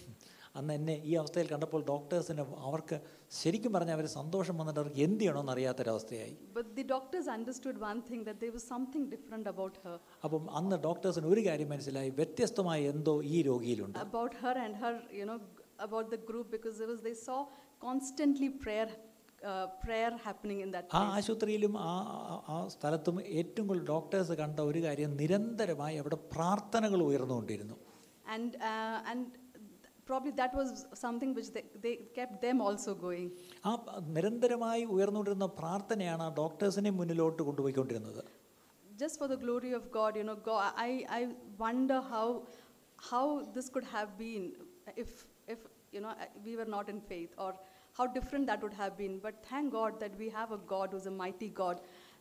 [0.57, 2.97] അന്ന് എന്നെ ഈ അവസ്ഥയിൽ കണ്ടപ്പോൾ ഡോക്ടേഴ്സിന് അവർക്ക്
[3.33, 8.21] ശരിക്കും പറഞ്ഞാൽ അവർ സന്തോഷം വന്നിട്ട് അവർക്ക് എന്ത് ചെയ്യണമെന്ന് അറിയാത്തൊരവസ്ഥയായി But the doctors understood one thing
[8.25, 9.97] that there was something different about her.
[10.25, 15.27] അപ്പം അന്ന് ഡോക്ടേഴ്സിന് ഒരു കാര്യം മനസ്സിലായി വ്യത്യസ്തമായ എന്തോ ഈ രോഗിയിലുണ്ട് about her and her, you
[15.27, 15.39] know,
[15.81, 17.39] about the group because there was, they saw
[17.81, 18.89] constantly prayer,
[19.43, 21.13] uh, prayer happening in that ആ place.
[21.17, 21.93] ആശുപത്രിയിലും ആ
[22.27, 27.77] ആ- ആ സ്ഥലത്തും ഏറ്റവും കൂടുതൽ ഡോക്ടേഴ്സ് കണ്ട ഒരു കാര്യം നിരന്തരമായി അവിടെ പ്രാർത്ഥനകൾ ഉയർന്നുകൊണ്ടിരുന്നു
[28.29, 29.43] And, uh, and th-
[30.06, 33.28] probably that was something which they, they kept them also going.
[33.66, 38.22] ആ പ- നിരന്തരമായി ഉയർന്നുകൊണ്ടിരുന്ന പ്രാർത്ഥനയാണ് ആ ഡോക്ടേഴ്സിനെ മുന്നിലോട്ട് കൊണ്ടുപോയിക്കൊണ്ടിരുന്നത്
[38.98, 41.22] Just for the glory of God, you know, God, I, I
[41.58, 42.26] wonder how,
[43.10, 43.24] how
[43.56, 44.44] this could have been
[45.04, 45.12] if,
[45.48, 45.60] if,
[45.94, 47.52] you know, uh, we were not in faith or
[47.98, 49.16] how different that would have been.
[49.20, 51.78] But thank God that we have a God who's a mighty God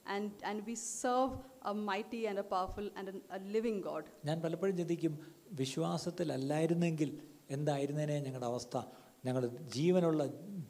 [0.06, 4.04] and, and we serve a mighty and a powerful and a, a living God.
[4.24, 5.14] ഞാൻ പലപ്പോഴും ചിന്തിക്കും
[5.60, 7.10] വിശ്വാസത്തിലല്ലായിരുന്നെങ്കിൽ
[7.49, 8.75] എന്തായിരുന്നേനെ ഞങ്ങളുടെ അവസ്ഥ?
[9.23, 9.43] ഞങ്ങൾ
[9.75, 10.21] ജീവനുള്ള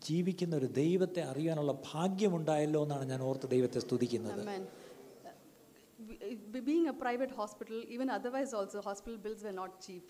[0.08, 4.42] ജീവിക്കുന്ന ഒരു ദൈവത്തെ അറിയാനുള്ള ഭാഗ്യമുണ്ടായല്ലോ എന്നാണ് ഞാൻ ഓർത്ത് ദൈവത്തെ സ്തുതിക്കുന്നത്.
[6.66, 10.06] Being a private hospital, even otherwise also, hospital bills were not cheap.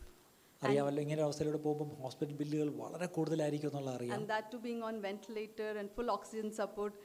[0.61, 4.13] അറിയാമല്ലോ ഇങ്ങനെ അവസ്ഥയിലൂടെ പോകുമ്പോൾ ഹോസ്പിറ്റൽ ബില്ലുകൾ വളരെ കൂടുതലായിരിക്കും എന്നുള്ള അറിയാം.
[4.17, 6.95] And that to being on ventilator and full oxygen support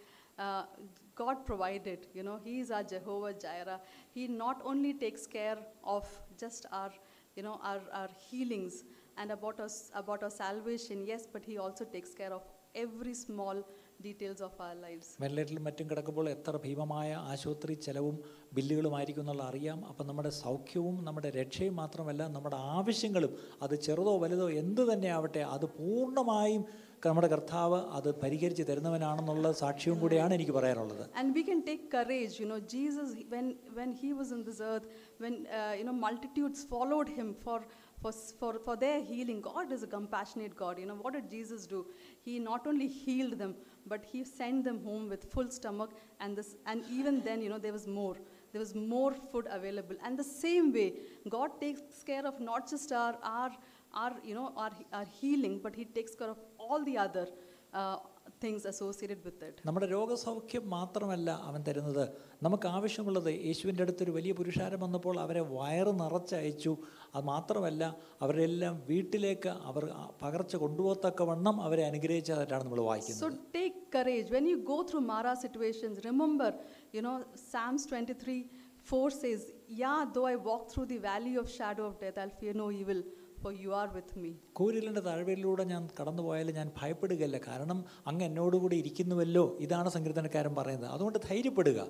[1.20, 3.68] God provided you know he is our Jehovah Jireh
[4.14, 5.56] he not only takes care
[5.96, 6.90] of just our
[7.38, 8.80] you know our our healings
[9.19, 12.43] and about us, about our salvation, yes, but He also takes care of
[12.75, 13.57] every small
[13.99, 15.05] details of our lives.
[15.23, 18.15] വെന്റിലേറ്ററിലും മറ്റും കിടക്കുമ്പോൾ എത്ര ഭീമമായ ആശുപത്രി ചെലവും
[18.57, 23.31] ബില്ലുകളുമായിരിക്കും എന്നുള്ള അറിയാം അപ്പം നമ്മുടെ സൗഖ്യവും നമ്മുടെ രക്ഷയും മാത്രമല്ല നമ്മുടെ ആവശ്യങ്ങളും
[23.67, 26.65] അത് ചെറുതോ വലുതോ എന്ത് തന്നെ ആവട്ടെ അത് പൂർണ്ണമായും
[27.07, 32.35] നമ്മുടെ കർത്താവ് അത് പരിഹരിച്ച് തരുന്നവനാണെന്നുള്ള സാക്ഷ്യവും കൂടിയാണ് എനിക്ക് പറയാനുള്ളത് And we can take courage.
[32.41, 34.87] You know, Jesus, when, when he was in this earth,
[35.23, 37.29] when, uh, you know, multitudes followed him
[38.00, 40.78] for, for, for, their healing, God is a compassionate God.
[40.78, 41.86] You know, what did Jesus do?
[42.22, 43.54] He not only healed them,
[43.86, 45.90] but he sent them home with full stomach.
[46.20, 48.16] And, this, and even then, you know, there was more.
[48.52, 49.96] There was more food available.
[50.04, 50.94] And the same way,
[51.28, 53.50] God takes care of not just our, our,
[53.92, 57.28] our, you know, our, our healing, but he takes care of all the other
[57.72, 57.98] uh,
[58.42, 59.54] things associated with it.
[59.68, 62.04] നമ്മുടെ രോഗസൗഖ്യം മാത്രമല്ല അവൻ തരുന്നത്
[62.46, 66.72] നമുക്ക് ആവശ്യമുള്ളത് യേശുവിന്റെ അടുത്തൊരു വലിയ പുരുഷാരം വന്നപ്പോൾ അവരെ വയറ് നിറച്ചയച്ചു
[67.14, 67.82] അത് മാത്രമല്ല
[68.24, 69.84] അവരെല്ലാം വീട്ടിലേക്ക് അവർ
[70.22, 74.28] പകർച്ച കൊണ്ടുപോകത്തക്കവണ്ണം അവരെ അനുഗ്രഹിച്ചതായിട്ടാണ് നമ്മൾ വായിക്കുന്നത് So take courage.
[74.30, 76.50] When you go through Mara situations, remember,
[76.96, 78.40] you know, Psalms 23
[78.88, 79.40] 4 says,
[79.80, 83.00] Yeah, though I walk through the valley of shadow of death, I'll fear no evil,
[83.42, 84.30] for you are with me.
[84.58, 87.78] കൂരിലിന്റെ താഴ്വരയിലൂടെ ഞാൻ കടന്നു പോയാൽ ഞാൻ ഭയപ്പെടുകയല്ല കാരണം
[88.10, 91.80] അങ്ങ് എന്നോടുകൂടി ഇരിക്കുന്നുവല്ലോ ഇതാണ് സങ്കീർത്തനക്കാരൻ പറയുന്നത് അതുകൊണ്ട് ധൈര്യപ്പെടുക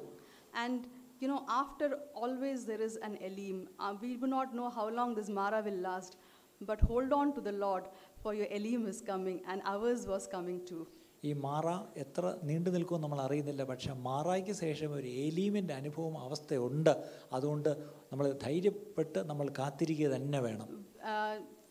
[0.64, 0.80] And
[1.22, 1.86] you know, after
[2.16, 3.58] always there is an Elim.
[3.78, 6.12] Uh, we do not know how long this Mara will last,
[6.60, 7.84] but hold on to the Lord,
[8.22, 10.82] for your Elim is coming, and ours was coming too.
[11.22, 16.92] ഈ മാറ എത്ര നീണ്ടു നിൽക്കുമെന്ന് നമ്മൾ അറിയുന്നില്ല പക്ഷേ മാറായ്ക്ക് ശേഷം ഒരു ഏലീമിന്റെ അനുഭവം അവസ്ഥയുണ്ട്
[17.32, 17.68] അതുകൊണ്ട്
[18.12, 20.70] നമ്മൾ ധൈര്യപ്പെട്ട് നമ്മൾ കാത്തിരിക്കുക തന്നെ വേണം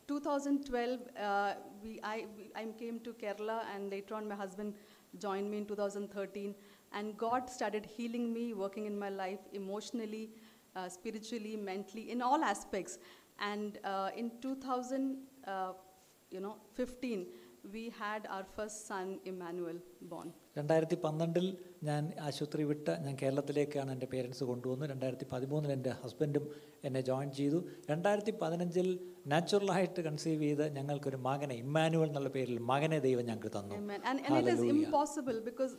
[0.08, 4.74] 2012, uh, we, I, I came to Kerala, and later on, my husband
[5.20, 6.56] joined me in 2013.
[6.92, 10.32] And God started healing me, working in my life emotionally,
[10.76, 12.98] uh, spiritually, mentally, in all aspects.
[13.39, 15.74] And uh, in 2000, uh,
[16.32, 17.28] you know, 15,
[17.73, 20.27] we had our first son Emmanuel born
[20.58, 21.45] രണ്ടായിരത്തി പന്ത്രണ്ടിൽ
[21.84, 26.45] ഞാൻ ആശുപത്രി വിട്ട് ഞാൻ കേരളത്തിലേക്കാണ് എന്റെ parents കൊണ്ടുവന്നു രണ്ടായിരത്തി പതിമൂന്നിൽ എന്റെ ഹസ്ബൻഡും
[26.84, 27.60] എന്നെ ജോയിൻ ചെയ്തു.
[27.89, 28.88] രണ്ടായിരത്തി പതിനഞ്ചിൽ
[29.27, 33.75] നാച്ചുറലായിട്ട് കൺസീവ് ചെയ്ത് ഞങ്ങൾക്കൊരു മകനെ ഇമ്മാനുവൽ എന്നുള്ള പേരിൽ മകനെ ദൈവം ഞങ്ങൾക്ക് തന്നു.
[34.75, 35.75] Impossible because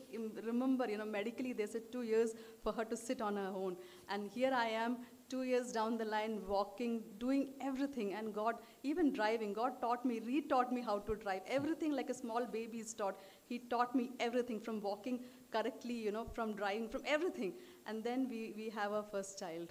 [0.48, 3.74] remember you know medically they two years for her to sit on own
[4.08, 4.94] and here I am
[5.30, 8.08] two years down the line, walking, doing everything.
[8.12, 11.42] And God, even driving, God taught me, re taught me how to drive.
[11.48, 13.18] Everything like a small baby is taught.
[13.50, 15.18] He taught me everything from walking
[15.52, 17.52] correctly, you know, from driving, from everything.
[17.86, 19.70] And then we, we have our first child.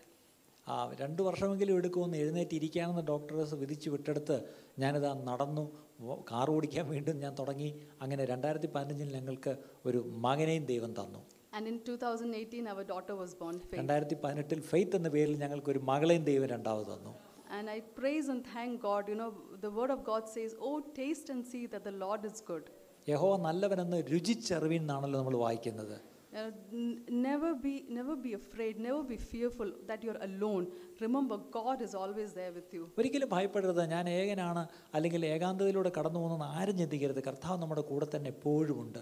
[0.67, 4.35] ആ രണ്ട് വർഷമെങ്കിലും എടുക്കുമെന്ന് എഴുന്നേറ്റ് ഇരിക്കാമെന്ന് doctors വിധിച്ച് വിട്ടെടുത്ത്
[4.79, 5.63] ഞാനിതാ നടന്നു
[6.31, 7.69] car ഓടിക്കാൻ വീണ്ടും ഞാൻ തുടങ്ങി
[8.01, 9.53] അങ്ങനെ രണ്ടായിരത്തി പതിനഞ്ചിൽ ഞങ്ങൾക്ക്
[9.89, 11.21] ഒരു മകനെയും ദൈവം തന്നു
[11.52, 13.78] And in 2018, our daughter was born, Faith.
[13.80, 17.12] രണ്ടായിരത്തി പതിനെട്ടിൽ ഫെയ്ത്ത് എന്ന പേരിൽ ഞങ്ങൾക്കൊരു മകളെയും ദൈവം രണ്ടാമത് തന്നു
[17.50, 19.02] And I praise and thank God.
[19.08, 19.28] You know,
[19.60, 22.64] the word of God says, Oh, taste and see that the Lord is good.
[23.06, 25.96] യഹോവ നല്ലവനെന്ന് രുചിച്ചറിവിൻ എന്നാണല്ലോ നമ്മൾ വായിക്കുന്നത്
[26.32, 26.44] Uh,
[26.76, 30.64] n- never be never be afraid never be fearful that you're alone
[31.02, 34.62] remember god is always there with you ഒരിക്കലും ഭയപ്പെടരുത് ഞാൻ ഏകനാണ്
[34.96, 39.00] അല്ലെങ്കിൽ ഏകാന്തതയിലൂടെ കടന്നു പോകുന്നെന്ന് ആരും ചിന്തിക്കരുത് കർത്താവ് നമ്മുടെ കൂടെ തന്നെ എപ്പോഴും ഉണ്ട്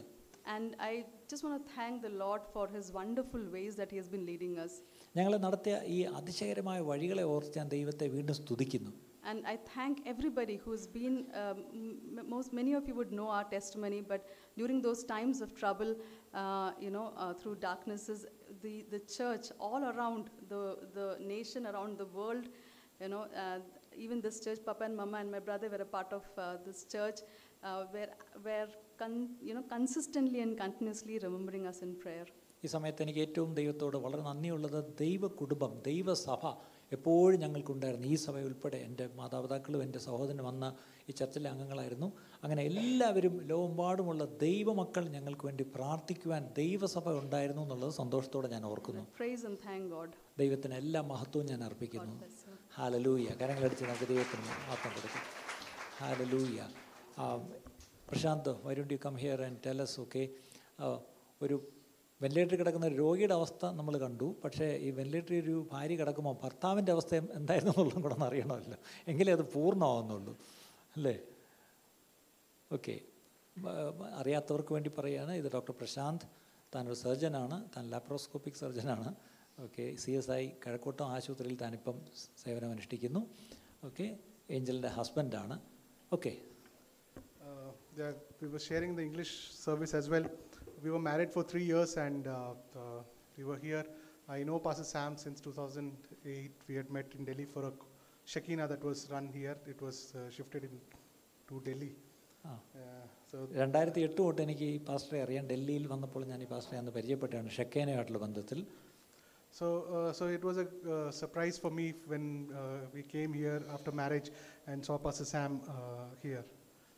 [0.55, 0.93] and i
[1.31, 4.55] just want to thank the lord for his wonderful ways that he has been leading
[4.65, 4.73] us
[5.19, 8.93] ഞങ്ങൾ നടത്തിയ ഈ അതിശയകരമായ വഴികളെ ഓർത്ത് ഞാൻ ദൈവത്തെ വീണ്ടും സ്തുതിക്കുന്നു
[9.31, 11.59] and i thank everybody who's been um,
[12.17, 14.23] m- most many of you would know our testimony but
[14.61, 15.91] during those times of trouble
[16.41, 18.21] uh, you know uh, through darknesses
[18.65, 20.63] the, the church all around the,
[20.99, 22.47] the nation around the world
[23.03, 23.59] you know uh,
[24.07, 26.81] even this church papa and mama and my brother were a part of uh, this
[26.97, 27.21] church
[27.69, 28.11] uh, were,
[28.49, 32.28] were con- you know consistently and continuously remembering us in prayer.
[32.66, 36.54] ഈ സമയത്ത് എനിക്ക് ഏറ്റവും ദൈവത്തോട് വളരെ നന്ദിയുള്ളത് ദൈവ കുടുംബം ദൈവസഭ
[36.92, 38.08] എപ്പോഴും ഞങ്ങൾക്കുണ്ടായിരുന്നു.
[38.08, 40.76] ഈ സഭ ഉൾപ്പെടെ എന്റെ മാതാപിതാക്കളും എന്റെ സഹോദരനും വന്ന
[41.10, 42.12] ഈ ചർച്ചിലെ അംഗങ്ങളായിരുന്നു.
[42.44, 49.06] അങ്ങനെ എല്ലാവരും ലോകമ്പാടുമുള്ള ദൈവമക്കൾ ഞങ്ങൾക്ക് വേണ്ടി പ്രാർത്ഥിക്കുവാൻ ദൈവസഭ ഉണ്ടായിരുന്നു എന്നുള്ളത് സന്തോഷത്തോടെ ഞാൻ ഓർക്കുന്നു.
[50.38, 52.24] ദൈവത്തിന് എല്ലാ മഹത്വവും ഞാൻ അർപ്പിക്കുന്നു.
[52.76, 55.24] ഹാലലൂയ കരങ്ങളടിച്ച് നമുക്ക് ദൈവത്തിന് മാത്രം കൊടുക്കും.
[56.02, 56.60] Hallelujah
[58.10, 60.24] Prashant why don't you come here and tell us okay
[61.46, 61.56] ഒരു
[62.22, 64.28] വെന്റിലേറ്ററിൽ കിടക്കുന്ന രോഗിയുടെ അവസ്ഥ നമ്മൾ കണ്ടു.
[64.44, 68.78] പക്ഷേ ഈ വെന്റിലേറ്ററിൽ ഒരു ഭാര്യ കിടക്കുമ്പോൾ ഭർത്താവിന്റെ അവസ്ഥ എന്തായിരുന്നു എന്നുള്ളതും കൂടെ അറിയണമല്ലോ.
[69.12, 70.34] എങ്കിലേ അത് പൂർണമാവുന്നുള്ളൂ.
[70.96, 71.16] അല്ലേ?
[72.72, 72.96] ഓക്കെ
[74.22, 75.34] അറിയാത്തവർക്ക് വേണ്ടി പറയുകയാണ്.
[75.42, 76.26] ഇത് ഡോക്ടർ പ്രശാന്ത്.
[76.74, 79.10] താനൊരു സർജനാണ് താൻ laparoscopic സർജനാണ്
[79.66, 81.96] okay C S I Kazhakkoottam ആശുപത്രിയിൽ താനിപ്പം
[82.44, 83.22] സേവനം അനുഷ്ഠിക്കുന്നു
[83.88, 84.06] ഓക്കെ
[84.56, 85.56] ഏഞ്ചലിന്റെ ഹസ്ബൻഡാണ്
[86.12, 86.32] okay
[87.98, 90.26] yeah, we were sharing the English service as well.
[90.84, 93.02] We were married for three years and uh, uh
[93.38, 93.86] we were here.
[94.30, 96.52] I know Pastor Sam since 2008.
[96.68, 97.72] We had met in Delhi for a
[98.26, 99.58] Shekinah that was run here.
[99.68, 100.76] It was uh, shifted in,
[101.50, 101.94] to Delhi.
[102.46, 102.60] Ah.
[103.62, 108.20] രണ്ടായിരത്തി എട്ട് തൊട്ട് എനിക്ക് ഈ പാസ്റ്ററെ അറിയാം ഡൽഹിയിൽ വന്നപ്പോൾ ഞാൻ ഈ പാസ്റ്ററെ അന്ന് പരിചയപ്പെട്ടാണ് ഷെക്കേനയായിട്ടുള്ള
[108.26, 108.60] ബന്ധത്തിൽ
[109.60, 113.62] So, uh, so it was a uh, surprise for me when uh, we came here
[113.76, 114.30] after marriage
[114.68, 116.44] and saw Pastor Sam uh, here.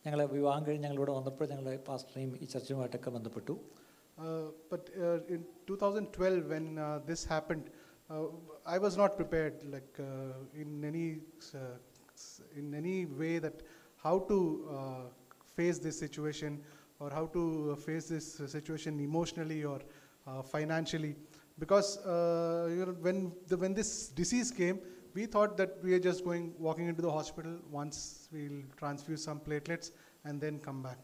[0.05, 3.55] ഞങ്ങൾ വിവാഹം കഴിഞ്ഞ് ഞങ്ങളിവിടെ വന്നപ്പോൾ ഞങ്ങൾ പാസ്റ്ററേയും ഈ ചർച്ചുമായിട്ടൊക്കെ ബന്ധപ്പെട്ടു
[4.17, 7.63] Uh, but uh, in 2012, when uh, this happened,
[8.09, 8.27] uh,
[8.65, 11.07] I was not prepared, like uh, in any
[11.53, 11.73] uh,
[12.15, 13.57] s- in any way that
[13.97, 14.37] how to
[14.77, 15.03] uh,
[15.57, 16.53] face this situation
[16.99, 19.79] or how to uh, face this uh, situation emotionally or
[20.27, 21.13] uh, financially,
[21.57, 24.79] because uh, you know when the, when this disease came,
[25.15, 27.97] we thought that we are just going walking into the hospital once
[28.33, 29.87] we'll transfuse some platelets
[30.25, 31.01] and then come back.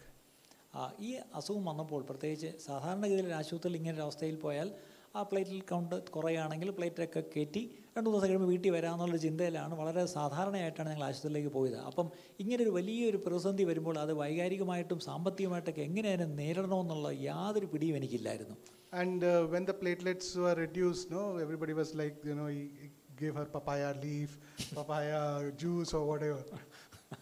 [0.74, 4.68] ആ, ഈ അസുഖം വന്നപ്പോൾ പ്രത്യേകിച്ച് സാധാരണഗതിയിൽ ആശുപത്രിയിൽ ഇങ്ങനെ ഒരു അവസ്ഥയിൽ പോയാൽ
[5.16, 7.62] ആ പ്ലേറ്റിൽ കൗണ്ട് കുറയുകയാണെങ്കിൽ പ്ലേറ്റൊക്കെ കയറ്റി
[7.96, 12.08] രണ്ട് ദിവസം കഴിയുമ്പോൾ വീട്ടിൽ വരാമെന്നുള്ള ചിന്തയിലാണ് വളരെ സാധാരണയായിട്ടാണ് ഞങ്ങൾ ആശുപത്രിയിലേക്ക് പോയത് അപ്പം
[12.44, 18.58] ഇങ്ങനൊരു വലിയൊരു പ്രതിസന്ധി വരുമ്പോൾ അത് വൈകാരികമായിട്ടും സാമ്പത്തികമായിട്ടൊക്കെ എങ്ങനെ അതിനെ നേരിടണമെന്നുള്ള യാതൊരു പിടിയും എനിക്കില്ലായിരുന്നു
[18.94, 22.88] And uh, when the platelets were reduced, no, everybody was like, you know, he, he
[23.16, 24.32] gave her papaya leaf,
[24.76, 25.20] papaya
[25.54, 26.44] juice, or whatever.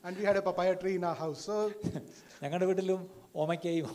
[0.04, 1.42] and we had a papaya tree in our house.
[1.50, 1.56] So,
[2.44, 3.00] ഞങ്ങളുടെ വീട്ടിലും
[3.36, 3.88] ഓമയ്ക്കയും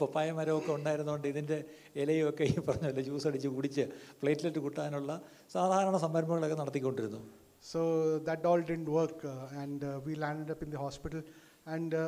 [0.00, 1.58] പപ്പായ മരമൊക്കെ ഉണ്ടായിരുന്നുകൊണ്ട് ഇതിൻ്റെ
[2.02, 3.84] ഇലയും ഒക്കെ ഈ പറഞ്ഞല്ലോ juice അടിച്ച് കുടിച്ച്
[4.20, 5.12] platelet കൂട്ടാനുള്ള
[5.56, 7.20] സാധാരണ സംരംഭങ്ങളൊക്കെ നടത്തിക്കൊണ്ടിരുന്നു
[7.62, 7.80] so
[8.26, 11.20] that all didn't work, uh, and uh, we landed up in the hospital.
[11.66, 12.04] And uh,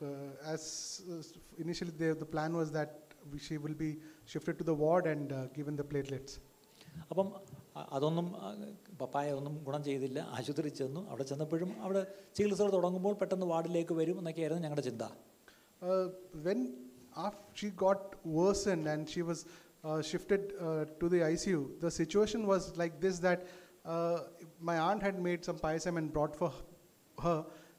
[0.00, 0.62] uh, as
[1.12, 1.16] uh,
[1.58, 2.92] initially the, the plan was that
[3.32, 3.90] we, she will be
[4.24, 6.34] shifted to the ward and uh, given the platelets.
[7.10, 7.42] അപ്പം അ-
[7.94, 8.48] അതൊന്നും ആ,
[9.00, 12.02] പപ്പായ ഒന്നും ഗുണം ചെയ്തില്ല ആശുപത്രിയിൽ ചെന്നു അവിടെ ചെന്നപ്പോഴും അവിടെ
[12.36, 15.04] ചികിത്സകൾ തുടങ്ങുമ്പോൾ പെട്ടെന്ന് വാർഡിലേക്ക് വരും എന്നൊക്കെയായിരുന്നു ഞങ്ങളുടെ ചിന്ത
[15.82, 16.04] Uh,
[16.44, 16.60] when
[17.16, 18.00] after she got
[18.36, 19.38] worsened and she was
[19.84, 23.40] uh, shifted uh, to the ICU, the situation was like this that
[23.84, 24.16] uh,
[24.60, 26.50] my aunt had made some payasam and brought for
[27.18, 27.36] her,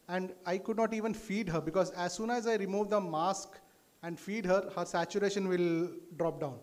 [0.10, 3.50] and I could not even feed her because as soon as I remove the mask
[4.04, 5.70] and feed her, her saturation will
[6.16, 6.58] drop down.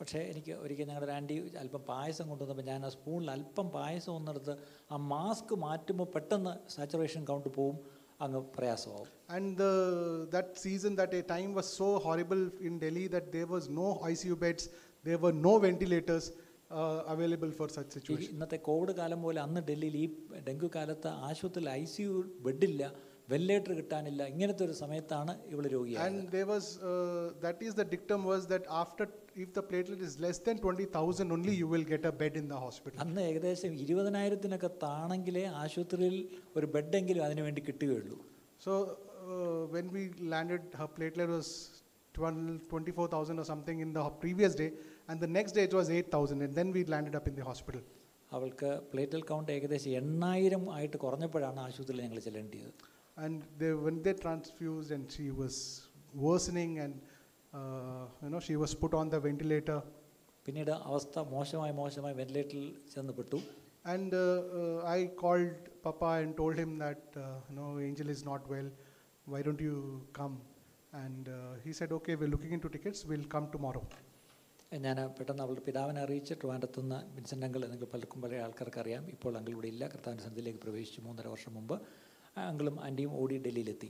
[0.00, 4.54] പക്ഷേ എനിക്ക് ഒരിക്കൽ ഞങ്ങളുടെ anti അല്പം പായസം കൊണ്ടുവന്നപ്പോൾ ഞാൻ ആ സ്പൂണിൽ അല്പം പായസം ഒന്നെടുത്ത്
[4.90, 7.76] ആ മാസ്ക് മാറ്റുമ്പോൾ പെട്ടെന്ന് സാച്ചുറേഷൻ കൗണ്ട് പോവും
[8.20, 9.08] അങ്ങ് പ്രയാസമാവും.
[9.30, 9.66] And the
[10.32, 14.14] that season that a time was so horrible in Delhi that they was no I
[14.14, 14.66] C U beds
[15.04, 16.30] they were no ventilators
[17.10, 20.06] available for such situation ഇന്നത്തെ Covid കാലം പോലെ അന്ന് ഡൽഹിയിൽ ഈ
[20.48, 22.12] dengue കാലത്ത് ആശുപത്രിയിൽ ഐ സി യു
[22.44, 22.82] ബെഡില്ല
[23.30, 26.70] ventilator കിട്ടാനില്ല ഇങ്ങനത്തെ ഒരു സമയത്താണ് ഇവൾ രോഗി and they was
[27.42, 31.53] that is the dictum was that after if the platelet is less than 20,000 only,
[31.53, 32.97] you will get a bed in the hospital.
[33.05, 36.17] അന്ന് ഏകദേശം ഇരുപതിനായിരത്തിനൊക്കെ താണെങ്കിലേ ആശുപത്രിയിൽ
[36.59, 38.17] ഒരു ബെഡെങ്കിലും അതിനു വേണ്ടി കിട്ടുകയുള്ളൂ
[38.65, 38.73] So
[39.27, 41.47] uh, when we landed, her platelet was
[42.15, 44.69] 12, 24,000 or something in the previous day,
[45.09, 47.83] and the next day it was 8,000, and then we landed up in the hospital.
[48.31, 52.71] അവൾക്ക് പ്ലേറ്റൽ count ഏകദേശം എണ്ണായിരം ആയിട്ട് കുറഞ്ഞപ്പോഴാണ് ആശുപത്രിയിൽ ഞങ്ങൾ ചെല്ലേണ്ടത്
[53.17, 55.55] And they, when they transfused, and she was
[56.23, 57.08] worsening, and uh,
[58.23, 59.79] you know she was put on the ventilator.
[60.45, 63.37] പിന്നീട് അവസ്ഥ മോശമായി മോശമായി വെന്റിലേറ്ററിൽ ചെന്നപ്പെട്ടു
[63.85, 64.19] And uh,
[64.59, 68.69] uh, I called Papa and told him that uh, you know Angel is not well.
[69.27, 69.75] Why don't you
[70.19, 70.35] come?
[70.93, 72.99] And uh, he said, okay, we're looking into tickets.
[73.11, 73.83] We'll come tomorrow.
[74.85, 79.53] ഞാൻ പെട്ടെന്ന് അവളുടെ പിതാവിനെ അറിയിച്ച് ട്രിവാൻഡത്തുനിന്ന് Vincent uncle നിങ്ങൾ പലർക്കും പല ആൾക്കാർക്ക് അറിയാം ഇപ്പോൾ അങ്കിൾ
[79.55, 81.75] ഇവിടെ ഇല്ല കർത്താവിൻ്റെ സന്ധിയിലേക്ക് പ്രവേശിച്ചു മൂന്നര വർഷം മുമ്പ്
[82.37, 83.89] ആ അങ്കിളും ആൻറ്റിയും ഓടി ഡൽഹിയിലെത്തി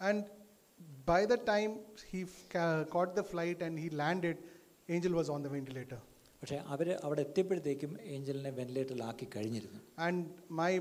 [0.00, 0.20] And
[1.06, 1.72] by the time
[2.10, 4.36] he f- ca- caught the flight and he landed,
[4.88, 6.00] Angel was on the ventilator.
[6.42, 10.18] പക്ഷേ അവർ അവിടെ എത്തിയപ്പോഴത്തേക്കും ഏഞ്ചലിനെ വെന്റിലേറ്ററിലാക്കി കഴിഞ്ഞിരുന്നു And
[10.60, 10.72] my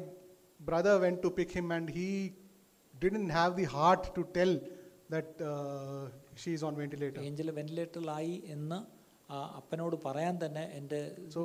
[0.60, 2.10] brother went to pick him, and he
[2.94, 4.54] didn't have the heart to tell
[5.10, 6.02] that uh,
[6.36, 7.22] she is on ventilator.
[7.30, 8.80] Angel വെന്റിലേറ്ററിലായി എന്ന്
[9.30, 11.00] ആ അപ്പനോട് പറയാൻ തന്നെ എൻ്റെ
[11.36, 11.42] So,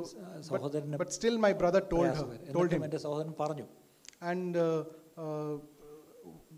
[0.49, 2.53] സഹോദരന് But still, my brother told her, പ്രയാസമായിരുന്നു.
[2.57, 2.87] told എന്നിട്ടും him.
[2.89, 3.67] എൻ്റെ സഹോദരൻ പറഞ്ഞു
[4.31, 4.79] And uh,
[5.23, 5.53] uh,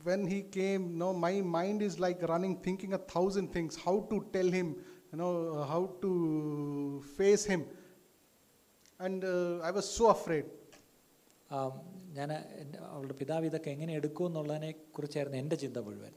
[0.04, 3.76] when he came, no, my mind is like running, thinking a thousand things.
[3.76, 4.76] How to tell him,
[5.12, 7.66] you know, uh, how to face him.
[9.00, 10.46] And uh, I was so afraid.
[12.18, 12.32] ഞാൻ
[12.94, 16.16] അവളുടെ പിതാവ് ഇതൊക്കെ എങ്ങനെ എടുക്കും എന്നുള്ളതിനെ കുറിച്ചായിരുന്നു എൻ്റെ ചിന്ത മുഴുവൻ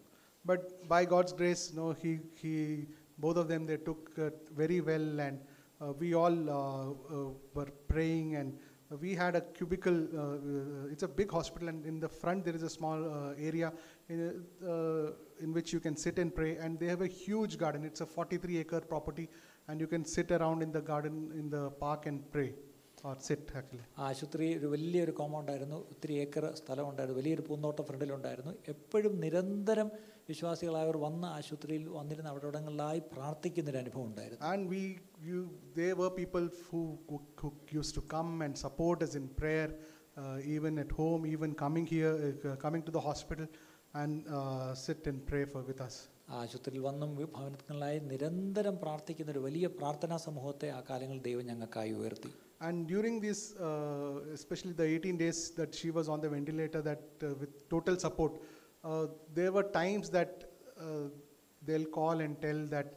[0.50, 0.62] But
[0.92, 2.52] by God's grace, no, he, he,
[3.24, 4.30] both of them, they took uh,
[4.60, 5.38] very well, and
[5.80, 7.28] uh, we all uh,
[8.89, 10.07] we had a cubicle.
[10.15, 13.33] Uh, uh, it's a big hospital, and in the front there is a small uh,
[13.37, 13.73] area
[14.09, 17.83] in, uh, in which you can sit and pray, and they have a huge garden.
[17.83, 19.29] It's a 43-acre property,
[19.67, 22.53] and you can sit around in the garden in the park and pray.
[23.97, 25.75] ആശുപത്രി ഒരു വലിയൊരു കോമ്പൗണ്ടായിരുന്നു.
[25.75, 27.21] ഒത്തിരി acre സ്ഥലമുണ്ടായിരുന്നു.
[27.21, 28.53] വലിയൊരു പൂന്തോട്ട ഫ്രണ്ടിലുണ്ടായിരുന്നു.
[28.67, 29.91] എപ്പോഴും നിരന്തരം
[30.29, 34.45] വിശ്വാസികളായവർ വന്ന ആശുപത്രിയിൽ വന്നിരുന്ന അവിടെയിടങ്ങളിലായി പ്രാർത്ഥിക്കുന്നൊരു അനുഭവം ഉണ്ടായിരുന്നു.
[34.45, 34.95] And we
[35.77, 39.75] they were people who use to come and support us in prayer
[40.43, 42.13] even at home even coming here
[42.65, 43.47] coming to the hospital
[43.95, 44.23] and
[44.85, 50.69] sit and pray for with us ആശുപത്രിയിൽ വന്നും ഭവനങ്ങളിലായി നിരന്തരം പ്രാർത്ഥിക്കുന്ന ഒരു വലിയ പ്രാർത്ഥനാ സമൂഹത്തെ
[50.69, 52.33] ആ കാലങ്ങളിൽ ദൈവം ഞങ്ങൾക്കായി ഉയർത്തി.
[52.60, 57.02] And during this, uh, especially the 18 days that she was on the ventilator, that
[57.20, 58.32] uh, with total support,
[58.84, 59.04] uh,
[59.34, 60.32] there were times that
[60.78, 61.06] uh,
[61.62, 62.88] they'll call and tell that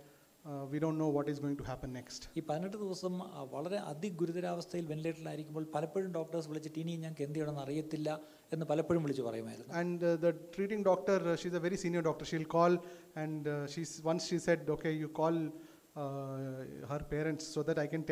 [0.45, 2.21] uh, we don't know what is going to happen next.
[2.37, 8.09] ഈ പതിനെട്ട് ദിവസം ആ, വളരെ അതിഗുരുതരാവസ്ഥയിൽ വെന്റിലേറ്ററിലായിരിക്കുമ്പോൾ പലപ്പോഴും doctors വിളിച്ചിട്ട് ഇനി ഞങ്ങൾക്ക് എന്ത് ചെയ്യണമെന്ന് അറിയത്തില്ല
[8.55, 12.25] എന്ന് പലപ്പോഴും വിളിച്ച് പറയുമായിരുന്നു And uh, the treating doctor, uh, she's a very senior doctor.
[12.31, 12.75] She'll call,
[13.23, 15.37] and uh, she's once she said, "Okay, you call
[15.95, 16.57] uh,
[16.91, 18.03] her parents so that I can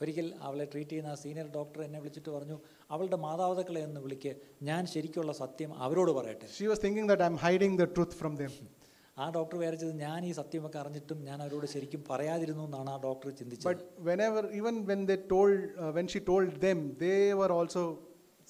[0.00, 2.56] ഒരിക്കൽ അവളെ ട്രീറ്റ് ചെയ്യുന്ന ആ സീനിയർ ഡോക്ടർ എന്നെ വിളിച്ചിട്ട് പറഞ്ഞു
[2.94, 4.32] അവളുടെ മാതാപിതാക്കളെ ഒന്ന് വിളിക്ക്.
[4.68, 6.46] ഞാൻ ശരിക്കുള്ള സത്യം അവരോട് പറയട്ടെ.
[6.56, 8.52] She was thinking that I am hiding the truth from them
[9.16, 13.68] ആ ഡോക്ടർ വിചാരിച്ചത് ഞാൻ ഈ സത്യമൊക്കെ അറിഞ്ഞിട്ടും ഞാൻ അവരോട് ശരിക്കും പറയാതിരുന്നു എന്നാണ് ആ ഡോക്ടർ ചിന്തിച്ചത്.
[13.70, 13.82] But
[14.28, 15.50] whenever even when the told
[15.96, 17.82] when she told them they were also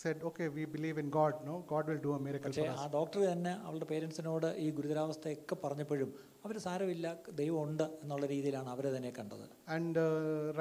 [0.03, 3.53] said okay we believe in God no God will do a miracle ആ ഡോക്ടർ തന്നെ
[3.67, 6.11] അവളുടെ പേരൻസിനോട് ഈ ഗുരുതരാവസ്ഥയൊക്കെ പറഞ്ഞപ്പോഴും
[6.46, 7.08] അവർ സാരമില്ല
[7.40, 9.46] ദൈവമുണ്ട് എന്നുള്ള രീതിയിലാണ് അവർ തന്നെ കണ്ടത്
[9.76, 10.08] And uh,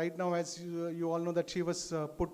[0.01, 2.33] right now, as you, you all know, that she was uh, put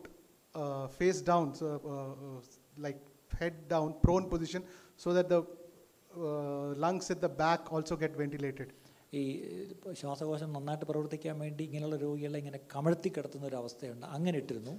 [0.55, 1.95] uh, face down, so, uh,
[2.26, 2.39] uh,
[2.87, 3.01] like
[3.41, 4.62] head down, prone position,
[5.03, 8.70] so that the uh, lungs at the back also get ventilated.
[9.12, 9.20] ഈ
[9.72, 14.76] ഇപ്പൊ ശ്വാസകോശം നന്നായിട്ട് പ്രവർത്തിക്കാൻ വേണ്ടി ഇങ്ങനെയുള്ള രോഗികളെ ഇങ്ങനെ കമഴ്ത്തി കിടത്തുന്ന ഒരു അവസ്ഥയുണ്ട് അങ്ങനെ ഇട്ടിരുന്നു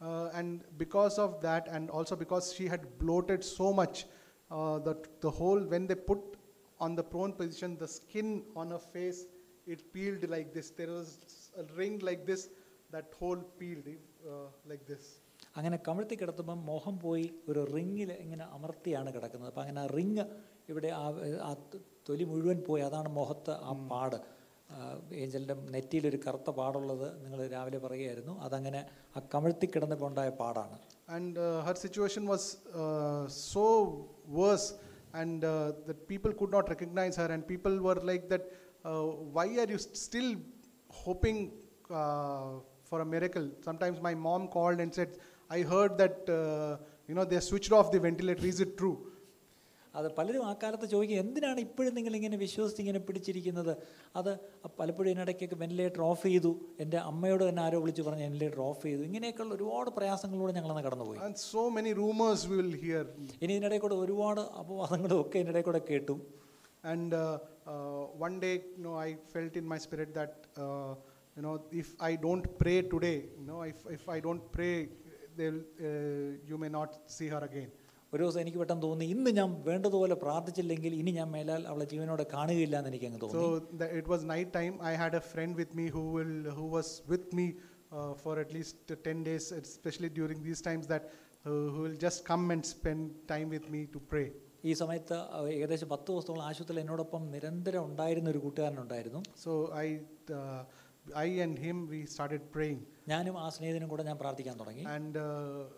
[0.00, 4.04] Uh, and because of that, and also because she had bloated so much,
[4.50, 6.20] uh, that the whole, when they put
[6.80, 9.20] on the prone position, the skin on her face,
[9.66, 10.70] it peeled like this.
[10.70, 11.10] There was
[11.56, 12.42] a ring like this,
[12.90, 13.88] that whole peeled
[14.24, 15.04] uh, like this.
[15.56, 20.24] അങ്ങനെ കമഴ്ത്തി കിടത്തുമ്പം മോഹം പോയി ഒരു റിങ്ങിൽ ഇങ്ങനെ അമർത്തിയാണ് കിടക്കുന്നത് അപ്പം അങ്ങനെ ആ ring
[20.70, 21.04] ഇവിടെ ആ
[21.48, 21.50] ആ
[22.08, 24.16] തൊലി മുഴുവൻ പോയി അതാണ് മുഖത്ത് ആ പാട്
[25.22, 28.80] ഏഞ്ചലിൻ്റെ നെറ്റിയിലൊരു കറുത്ത പാടുള്ളത് നിങ്ങൾ രാവിലെ പറയുകയായിരുന്നു അതങ്ങനെ
[29.16, 30.78] ആ കമഴ്ത്തി കിടന്നപ്പോൾ ഉണ്ടായ പാടാണ്
[31.08, 32.44] And uh, her situation was
[32.74, 33.64] uh, so
[34.38, 34.68] worse,
[35.13, 38.51] and uh, that people could not recognize her, and people were like that.
[38.83, 39.03] Uh,
[39.37, 40.35] why are you st- still
[40.89, 41.51] hoping
[41.89, 42.53] uh,
[42.83, 43.49] for a miracle?
[43.61, 45.17] Sometimes my mom called and said,
[45.49, 48.45] "I heard that uh, you know they switched off the ventilator.
[48.45, 49.10] Is it true?"
[49.99, 53.71] അത് പലരും ആ കാലത്ത് ചോദിക്കും എന്തിനാണ് ഇപ്പോഴും നിങ്ങൾ ഇങ്ങനെ വിശ്വസിച്ച് ഇങ്ങനെ പിടിച്ചിരിക്കുന്നത്?
[54.19, 54.31] അത്
[54.79, 56.51] പലപ്പോഴും ഇതിനിടയ്ക്കൊക്കെ വെന്റിലേറ്റർ ഓഫ് ചെയ്തു.
[56.83, 59.01] എന്റെ അമ്മയോട് തന്നെ ആരോ വിളിച്ച് പറഞ്ഞ് വെന്റിലേറ്റർ ഓഫ് ചെയ്തു.
[59.09, 61.19] ഇങ്ങനെയൊക്കെയുള്ള ഒരുപാട് പ്രയാസങ്ങളിലൂടെ ഞങ്ങളന്ന് കടന്നുപോയി.
[61.51, 63.37] So many rumours will hear will hear.
[63.43, 66.17] ഇനി ഇതിനിടയിൽ കൂടെ ഒരുപാട് അപവാദങ്ങളും ഒക്കെ ഇതിനിടയിൽ കൂടെ കേട്ടു.
[66.93, 67.21] And
[68.25, 68.51] one day
[68.87, 70.37] no I felt in my spirit that
[71.35, 74.73] you know, if I don't pray today, you know, if, if I don't pray,
[75.37, 77.69] they'll, uh, you may not see her again.
[78.12, 82.76] ഒരു ദിവസം എനിക്ക് പെട്ടെന്ന് തോന്നി ഇന്ന് ഞാൻ വേണ്ടതുപോലെ പ്രാർത്ഥിച്ചില്ലെങ്കിൽ ഇനി ഞാൻ മേലാൽ അവളെ ജീവനോടെ കാണുകയില്ല
[82.80, 83.44] എന്ന് എനിക്ക് അങ്ങ് തോന്നി So
[83.80, 84.74] the, it was night time.
[84.90, 87.46] I had a friend with me who will, who was with me
[87.92, 91.98] uh, for at least uh, 10 days, especially during these times that uh, who will
[91.98, 94.26] just come and spend time with me to pray.
[94.64, 99.88] ഈ സമയത്ത് അഹ് ഏകദേശം പത്ത് ദിവസത്തോളം ആശുപത്രിയിൽ എന്നോടൊപ്പം നിരന്തരം ഉണ്ടായിരുന്ന ഒരു കൂട്ടുകാരനുണ്ടായിരുന്നു So I,
[100.38, 100.60] uh,
[101.24, 102.80] I and him, we started praying.
[103.12, 105.26] ഞാനും ആ സ്നേഹിതനും കൂടെ ഞാൻ പ്രാർത്ഥിക്കാൻ തുടങ്ങി and uh,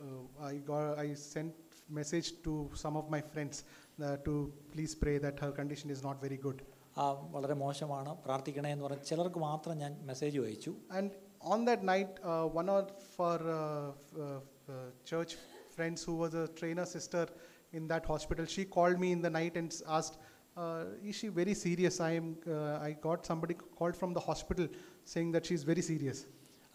[0.06, 1.56] uh, I got I sent
[1.98, 3.56] message to some of my friends
[3.98, 4.34] uh, to
[4.72, 6.58] please pray that her condition is not very good.
[6.96, 7.04] ആ
[7.34, 11.08] വളരെ മോശമാണ് പ്രാർത്ഥിക്കണേ എന്ന് പറഞ്ഞ് ചിലർക്ക് മാത്രം ഞാൻ മെസ്സേജ് അയച്ചു And
[11.54, 12.86] on that night, uh, one of
[13.26, 13.60] our uh,
[13.98, 15.32] f- uh, f- uh, church
[15.74, 17.24] friends who was a trainer sister
[17.72, 20.16] in that hospital, she called me in the night and s- asked,
[20.56, 22.28] uh, "Is she very serious?" I am.
[22.48, 24.66] Uh, I got somebody called from the hospital
[25.14, 26.20] saying that she's very serious.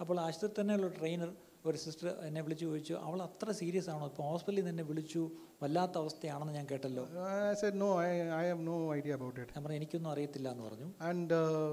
[0.02, 1.32] അപ്പോൾ ആശുപത്രി തന്നെയുള്ള trainer
[1.66, 5.22] ഒരു sister എന്നെ വിളിച്ചു ചോദിച്ചു അവൾ അത്ര serious ആണോ ഇപ്പോൾ ഹോസ്പിറ്റലിൽ നിന്ന് എന്നെ വിളിച്ചു
[5.62, 9.50] വല്ലാത്ത അവസ്ഥയാണെന്ന് ഞാൻ കേട്ടല്ലോ Uh, I said, "No, I, I have no idea about it."
[9.56, 11.72] ഞാൻ പറഞ്ഞു എനിക്കൊന്നും അറിയത്തില്ല എന്ന് പറഞ്ഞു and uh,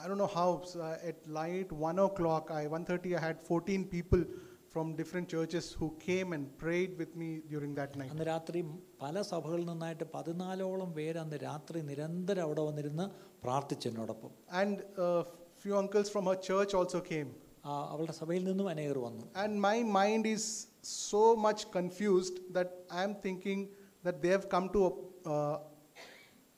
[0.00, 3.84] I don't know how so uh, at night one o'clock I 1:30 I had 14
[3.96, 4.22] people
[4.74, 8.60] from different churches who came and prayed with me during that night അന്ന് രാത്രി
[9.02, 13.06] പല സഭകളിൽ നിന്നായിട്ട് പതിനാലോളം പേര് അന്ന് രാത്രി നിരന്തരം അവിടെ വന്നിരുന്ന്
[13.44, 14.32] പ്രാർത്ഥിച്ചു എന്നോടൊപ്പം
[14.62, 15.20] and uh,
[15.64, 17.43] few uncles from her church also came ആ,
[17.92, 20.44] അവളുടെ സഭയിൽ നിന്നും അനേകർ വന്നു and my mind is
[21.10, 23.60] so much confused that I am thinking
[24.06, 24.82] that they have come to
[25.32, 25.56] uh,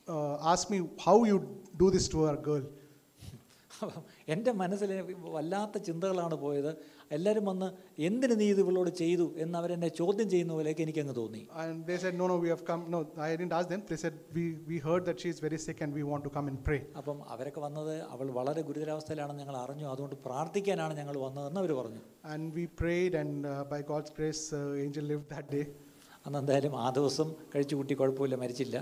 [0.06, 1.38] uh, ask me how you
[1.82, 2.64] do this to our girl
[3.81, 4.03] അപ്പം
[4.33, 4.91] എന്റെ മനസ്സിൽ
[5.35, 6.69] വല്ലാത്ത ചിന്തകളാണ് പോയത്.
[7.15, 7.67] എല്ലാവരും വന്ന്
[8.07, 9.25] എന്തിനു നീ ഇത് ഇവളോട് ചെയ്തു?
[9.43, 11.41] എന്ന് അവരെന്നെ ചോദ്യം ചെയ്യുന്ന പോലെയൊക്കെ എനിക്കങ്ങ് തോന്നി.
[11.63, 13.83] And they said no no we have come no I didn't ask them.
[13.91, 16.47] They said we we heard that she is very sick and we want to come
[16.51, 16.81] and pray.
[17.01, 19.87] അപ്പം അവരൊക്കെ വന്നത് അവൾ വളരെ ഗുരുതരാവസ്ഥയിലാണെന്ന് ഞങ്ങൾ അറിഞ്ഞു.
[19.93, 22.03] അതുകൊണ്ട് പ്രാർത്ഥിക്കാനാണ് ഞങ്ങൾ വന്നതെന്ന് അവർ പറഞ്ഞു.
[22.33, 25.65] And we prayed, and uh, by God's grace, uh, Angel lived that day.
[26.25, 28.77] അന്ന് എന്തായാലും ആ ദിവസം കഴിച്ചു കൂട്ടി കുഴപ്പമില്ല മരിച്ചില്ല.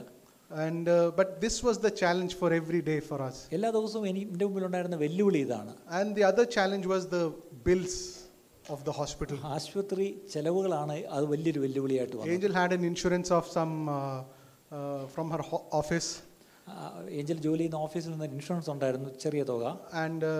[0.65, 3.37] And uh, but this was the challenge for every day for us.
[3.57, 7.25] എല്ലാ ദിവസവും എനിക്ക് എൻ്റെ മുമ്പിലുണ്ടായിരുന്ന വെല്ലുവിളി ഇതാണ് And the other challenge was the
[7.67, 7.95] bills
[8.65, 9.37] of the hospital.
[9.57, 14.19] ആശുപത്രി ചെലവുകളാണ് അത് വലിയൊരു വെല്ലുവിളിയായിട്ട് വന്നത് Angel had an insurance of some uh,
[14.71, 16.11] uh, from her ho- office,
[16.67, 16.75] ആ,
[17.21, 19.65] ഏഞ്ചൽ ജോലി ചെയ്യുന്ന ഓഫീസിൽ നിന്ന് ഇൻഷുറൻസ് ഉണ്ടായിരുന്നു ചെറിയ തുക
[20.05, 20.35] and uh,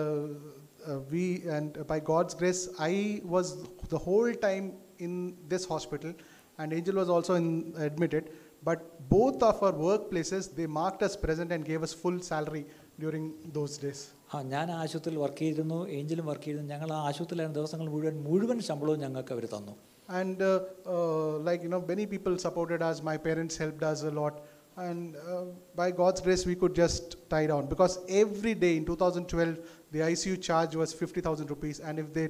[0.83, 1.23] uh, we
[1.55, 2.93] and by God's grace, I
[3.33, 3.47] was
[3.89, 4.67] the whole time
[5.05, 5.13] in
[5.51, 6.11] this hospital,
[6.59, 7.49] and Angel was also in,
[7.89, 8.25] admitted.
[8.65, 12.63] But both of our workplaces, they marked us present and gave us full salary
[13.03, 13.23] during
[13.57, 14.01] those days.
[14.33, 19.01] ആ ഞാൻ ആശുപത്രിയിൽ work ചെയ്തിരുന്നു ഏഞ്ചലും work ചെയ്തിരുന്നു ഞങ്ങൾ ആ ആശുപത്രിയിലായിരുന്ന ദിവസങ്ങൾ മുഴുവൻ മുഴുവൻ ശമ്പളവും
[19.05, 19.73] ഞങ്ങൾക്ക് അവർ തന്നു
[20.09, 23.01] And uh, uh, like you know, many people supported us.
[23.01, 24.33] My parents helped us a lot,
[24.77, 25.43] and uh,
[25.75, 29.57] by God's grace, we could just tie down because every day in 2012,
[29.91, 32.27] the ICU charge was 50,000 rupees, and if they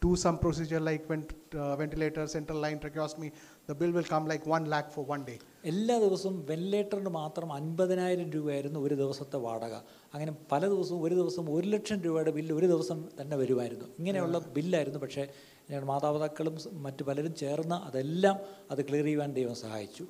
[0.00, 3.32] do some procedure like vent, uh, ventilator, central line tracheostomy,
[3.66, 5.38] the bill will come like one lakh for one day.
[5.65, 9.73] എല്ലാ ദിവസവും വെന്റിലേറ്ററിന് മാത്രം അൻപതിനായിരം രൂപയായിരുന്നു ഒരു ദിവസത്തെ വാടക.
[10.13, 13.85] അങ്ങനെ പല ദിവസവും ഒരു ദിവസം ഒരു ലക്ഷം രൂപയുടെ ബില്ല് ഒരു ദിവസം തന്നെ വരുമായിരുന്നു.
[13.99, 14.99] ഇങ്ങനെയുള്ള ബില്ലായിരുന്നു.
[14.99, 15.21] പക്ഷേ
[15.61, 18.39] ഞങ്ങളുടെ മാതാപിതാക്കളും മറ്റു പലരും ചേർന്ന് അതെല്ലാം
[18.71, 20.05] അത് ക്ലിയർ ചെയ്യുവാൻ ദൈവം സഹായിച്ചു.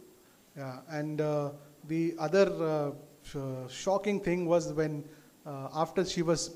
[0.89, 1.52] And
[1.88, 2.52] the other
[3.84, 5.04] shocking thing was when
[5.74, 6.52] after she was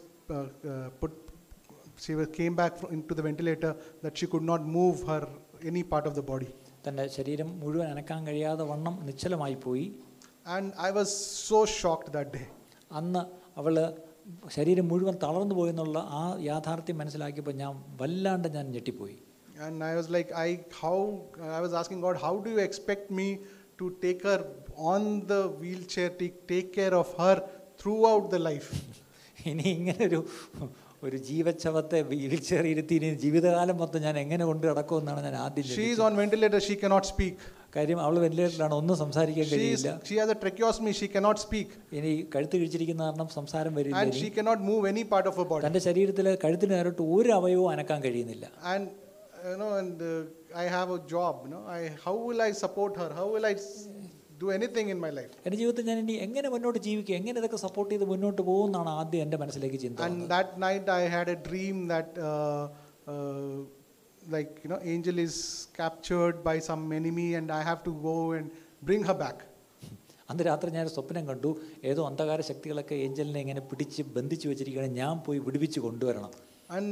[2.02, 3.74] she after she was put, she was, came back fro- into the ventilator
[4.06, 5.22] that she could not move her
[5.70, 6.63] any part of the body.
[6.86, 9.86] തന്റെ ശരീരം മുഴുവൻ അനക്കാൻ കഴിയാതെ വണ്ണം നിശ്ചലമായി പോയി.
[10.56, 11.14] And I was
[11.50, 12.44] so shocked that day
[13.00, 13.22] അന്ന്
[13.62, 13.76] അവൾ
[14.56, 17.72] ശരീരം മുഴുവൻ തളർന്നു പോയെന്നുള്ള ആ യാഥാർത്ഥ്യം മനസ്സിലാക്കിയപ്പോൾ ഞാൻ
[18.02, 19.18] വല്ലാണ്ട് ഞാൻ ഞെട്ടിപ്പോയി.
[19.66, 20.50] And I was like I
[20.82, 20.96] how
[21.58, 23.28] I was asking God how do you expect me
[23.82, 24.42] to take her
[24.94, 25.04] on
[25.34, 25.38] the
[25.96, 27.40] wheelchair take care of her
[28.14, 28.72] throughout the life
[29.52, 30.22] ഇനി ഇങ്ങനെ ഒരു
[31.08, 36.62] ഒരു ജീവച്ഛവത്തെ വീൽചെയർ ഇനി ജീവിതകാലം മൊത്തം ഞാൻ എങ്ങനെ കൊണ്ട് നടക്കുമെന്നാണ് ഞാൻ ആദ്യം she's on ventilator
[36.68, 37.38] she cannot speak
[37.76, 39.92] കാര്യം അവൾ വെന്റിലേറ്ററിലാണ് ഒന്നും സംസാരിക്കാൻ കഴിയില്ല.
[40.10, 44.28] She has a tracheostomy she cannot speak ഇനി കഴുത്ത് കിഴിച്ചിരിക്കുന്ന കാരണം സംസാരം വരില്ല and she
[44.38, 48.46] cannot move any part of her body തന്റെ ശരീരത്തിലെ കഴുത്തിന് നേരിട്ട് ഒരു അവയവവും അനക്കാൻ കഴിയുന്നില്ല.
[48.74, 48.90] And
[49.46, 50.12] you know and uh,
[50.62, 51.64] i have a job you know.
[51.78, 53.08] I how will i support her?
[53.18, 53.56] How will i
[54.39, 55.33] do anything in my life?
[55.45, 59.39] എൻ്റെ ജീവിതത്തിൽ ഞാൻ ഇനി എങ്ങനെ മുന്നോട്ട് ജീവിക്കും എങ്ങനെ ഇതൊക്കെ സപ്പോർട്ട് ചെയ്ത് മുന്നോട്ട് പോകുമെന്നാണ് ആദ്യം എൻ്റെ
[59.43, 60.31] മനസ്സിലേക്ക് ചിന്ത And വന്നത്.
[60.37, 62.63] that night I had a dream that, uh,
[63.13, 63.57] uh,
[64.23, 65.37] like you know, Angel is
[65.75, 68.49] captured by some enemy, and I have to go and
[68.83, 69.39] bring her back.
[70.29, 71.51] അന്ന് രാത്രി ഞാൻ ഒരു സ്വപ്നം കണ്ടു
[71.91, 76.33] ഏതോ അന്ധകാര ശക്തികളൊക്കെ ഏഞ്ചലിനെ ഇങ്ങനെ പിടിച്ച് ബന്ധിച്ച് വെച്ചിരിക്കുകയാണ് ഞാൻ പോയി വിടുവിച്ച് കൊണ്ടുവരണം
[76.77, 76.91] And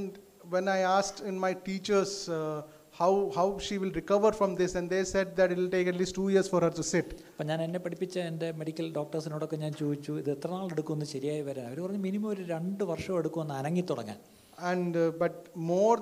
[0.54, 2.58] when I asked in my teachers uh,
[3.00, 5.98] how how she will recover from this, and they said that it will take at
[6.02, 7.08] least two years for her to sit.
[7.32, 11.66] അപ്പം ഞാൻ എന്നെ പഠിപ്പിച്ച എൻ്റെ മെഡിക്കൽ ഡോക്ടേഴ്സിനോടൊക്കെ ഞാൻ ചോദിച്ചു ഇത് എത്ര നാൾ എടുക്കുമെന്ന് ശരിയായി വരാൻ
[11.70, 14.18] അവർ പറഞ്ഞു മിനിമം ഒരു രണ്ട് വർഷം എടുക്കുമെന്ന് അനങ്ങി തുടങ്ങാൻ
[14.58, 15.34] And uh, but
[15.70, 15.96] more,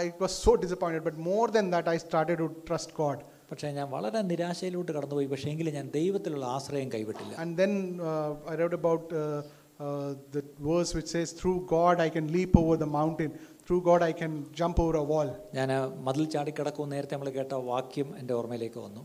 [0.00, 1.02] I was so disappointed.
[1.04, 3.18] But more than that, I started to trust God.
[3.50, 7.72] പക്ഷേ ഞാൻ വളരെ നിരാശയിലോട്ട് കടന്നുപോയി പക്ഷേ എങ്കിലും ഞാൻ ദൈവത്തിലുള്ള ആശ്രയം കൈവിട്ടില്ല And then
[8.10, 9.40] uh, I read about uh,
[9.80, 13.30] uh, the verse which says, "Through God I can leap over the mountain.
[13.68, 15.70] Through God I can jump over a wall." ഞാൻ
[16.06, 19.04] മതിൽ ചാടിക്കിടക്കും നേരത്തെ നമ്മൾ കേട്ട വാക്യം എൻ്റെ ഓർമ്മയിലേക്ക് വന്നു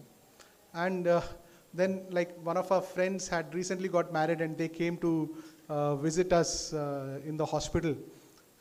[0.74, 1.22] And uh,
[1.74, 5.12] then, like one of our friends had recently got married, and they came to
[5.76, 7.94] uh, visit us uh, in the hospital.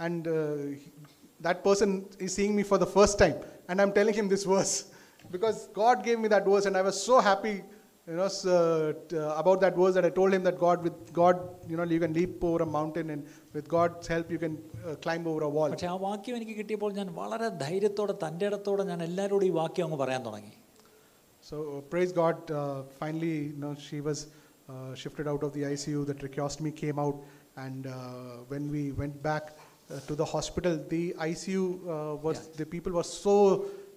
[0.07, 0.37] And uh,
[0.81, 0.93] he-
[1.41, 1.91] that person
[2.27, 3.37] is seeing me for the first time,
[3.69, 4.75] and I'm telling him this verse
[5.35, 7.55] because God gave me that verse, and I was so happy,
[8.07, 8.59] you know, s- uh,
[9.09, 11.37] t- uh, about that verse that I told him that God, with God,
[11.71, 13.23] you know, you can leap over a mountain, and
[13.57, 15.71] with God's help, you can uh, climb over a wall.
[15.75, 20.01] പക്ഷേ ആ വാക്യം എനിക്ക് കിട്ടിയപ്പോൾ ഞാൻ വളരെ ധൈര്യത്തോടെ തൻ്റെ ഇടത്തോടെ ഞാൻ എല്ലാവരോടും ഈ വാക്യം അങ്ങ്
[20.05, 20.55] പറയാൻ തുടങ്ങി
[21.45, 22.39] So uh, praise God.
[22.51, 22.61] Uh,
[23.01, 24.19] finally, you know, she was
[24.69, 26.01] uh, shifted out of the ICU.
[26.05, 27.19] The tracheostomy came out,
[27.65, 27.99] and uh,
[28.53, 31.95] when we went back uh, to the hospital, the ICU uh,
[32.27, 32.57] was Yeah.
[32.61, 33.37] the people were so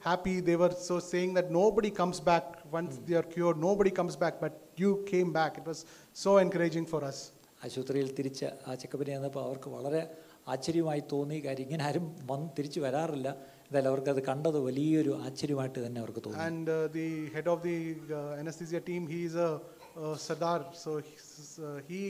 [0.05, 0.35] happy.
[0.41, 3.57] They were so saying that nobody comes back once they are cured.
[3.67, 5.57] Nobody comes back, but you came back.
[5.57, 5.81] It was
[6.25, 7.19] so encouraging for us.
[7.65, 9.99] ആശുപത്രിയിൽ തിരിച്ച് ആ ചെക്കപ്പിന് ചെന്നപ്പോൾ അവർക്ക് വളരെ
[10.53, 13.29] ആശ്ചര്യമായി തോന്നി കാര്യം ഇങ്ങനെ ആരും വന്ന് തിരിച്ചു വരാറില്ല
[13.65, 17.75] എന്തായാലും അവർക്ക് അത് കണ്ടത് വലിയൊരു ആശ്ചര്യമായിട്ട് തന്നെ അവർക്ക് തോന്നി And uh, the head of the
[18.19, 19.49] uh, anesthesia team, he is a
[20.03, 22.01] uh, Sardar, so he's, uh, he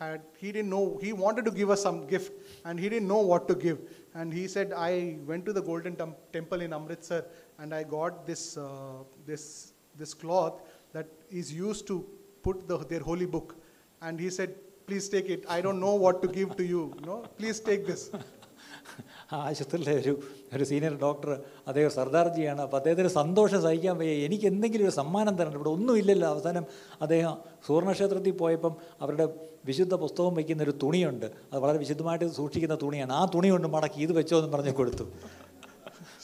[0.00, 2.32] had he didn't know he wanted to give us some gift,
[2.66, 3.78] and he didn't know what to give.
[4.15, 7.25] and he said, I went to the Golden Tem- Temple in Amritsar,
[7.59, 10.61] and I got this uh, this this cloth
[10.93, 12.05] that is used to
[12.41, 13.55] put the, their holy book.
[14.01, 14.55] And he said,
[14.87, 15.45] please take it.
[15.47, 16.95] I don't know what to give to you.
[17.05, 18.09] No, please take this.
[19.33, 20.19] ആശുപത്രിയിലെ ഒരു
[20.53, 22.61] ഒരു senior doctor അദ്ദേഹം സർദാർജിയാണ്.
[22.61, 24.25] അപ്പോൾ അദ്ദേഹത്തിന് സന്തോഷം സഹിക്കാൻ വയ്യ.
[24.25, 25.55] എനിക്ക് എന്തെങ്കിലും ഒരു സമ്മാനം തരണം.
[25.55, 26.27] ഇവിടെ ഒന്നുമില്ലല്ലോ.
[26.27, 26.65] അവസാനം
[27.01, 29.27] അദ്ദേഹം സുവർണക്ഷേത്രത്തിൽ പോയപ്പം അവരുടെ
[29.65, 31.25] വിശുദ്ധ പുസ്തകം വയ്ക്കുന്ന ഒരു തുണിയുണ്ട്.
[31.25, 33.11] അത് വളരെ വിശുദ്ധമായിട്ട് സൂക്ഷിക്കുന്ന തുണിയാണ്.
[33.11, 35.03] ആ തുണി കൊണ്ട് മടക്കി ഇത് വെച്ചോ എന്ന് പറഞ്ഞു കൊടുത്തു.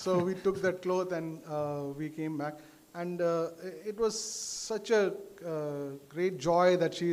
[0.03, 1.37] So we took the cloth and
[1.97, 2.57] we came back
[2.97, 3.23] and
[3.85, 4.19] it was
[4.67, 5.03] such a
[6.13, 7.07] great joy that great joy that she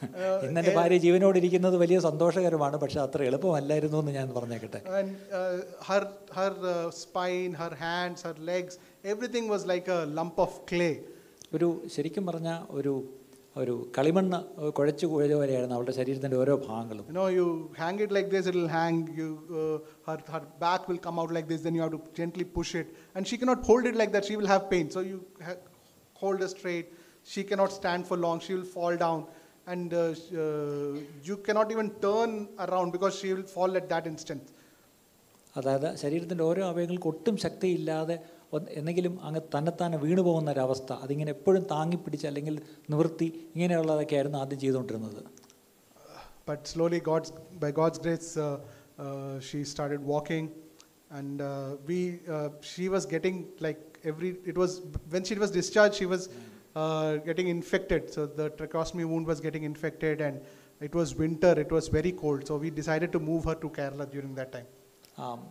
[0.05, 5.09] Uh, ഇന്ന് എൻ്റെ ഭാര്യ ജീവനോട് ഇരിക്കുന്നത് വലിയ സന്തോഷകരമാണ് പക്ഷേ അത്ര എളുപ്പമല്ലായിരുന്നു എന്ന് ഞാൻ പറഞ്ഞേക്കട്ടെ and
[5.39, 5.55] uh,
[5.89, 6.01] her
[6.37, 8.73] her uh, spine her hands her legs
[9.13, 10.93] everything was like a lump of clay
[11.55, 12.49] ഒരു ശരിക്കും പറഞ്ഞ
[12.79, 12.93] ഒരു
[13.61, 14.37] ഒരു കളിമണ്ണ്
[14.77, 17.45] കുഴച്ച് കുഴച്ച പോലെയായിരുന്നു അവളുടെ ശരീരത്തിൻ്റെ ഓരോ ഭാഗങ്ങളും you know you
[17.81, 19.77] hang it like this it will hang you uh,
[20.09, 22.87] her her back will come out like this then you have to gently push it
[23.15, 25.61] and she cannot hold it like that she will have pain so you ha-
[26.21, 26.87] hold her straight
[27.25, 29.21] she cannot stand for long she will fall down
[29.67, 30.91] and uh, sh- uh,
[31.23, 32.31] you cannot even turn
[32.65, 34.45] around because she will fall at that instant
[35.55, 38.15] അതായത് ശരീരത്തിൻ്റെ ഓരോ അവയവങ്ങൾക്ക് ഒട്ടും ശക്തിയില്ലാതെ
[38.53, 42.55] ഒന്ന് എന്തെങ്കിലും അങ്ങ് തന്നെത്താനെ വീണു പോകുന്ന ഒരവസ്ഥ അതിങ്ങനെ എപ്പോഴും താങ്ങിപ്പിടിച്ച് അല്ലെങ്കിൽ
[42.93, 45.23] നിവൃത്തി ഇങ്ങനെയുള്ളതൊക്കെ ആയിരുന്നു ആദ്യം ചെയ്തുകൊണ്ടിരുന്നത്
[46.47, 47.29] but slowly god's
[47.61, 48.57] by god's grace uh,
[48.99, 50.45] uh, she started walking
[51.11, 51.49] and uh,
[51.87, 51.97] we
[52.29, 54.72] uh, she was getting like every it was
[55.08, 56.22] when she was discharged she was
[56.76, 60.36] uh, getting infected so the tracheostomy wound was getting infected and
[60.80, 64.06] it was winter it was very cold so we decided to move her to kerala
[64.10, 64.68] during that time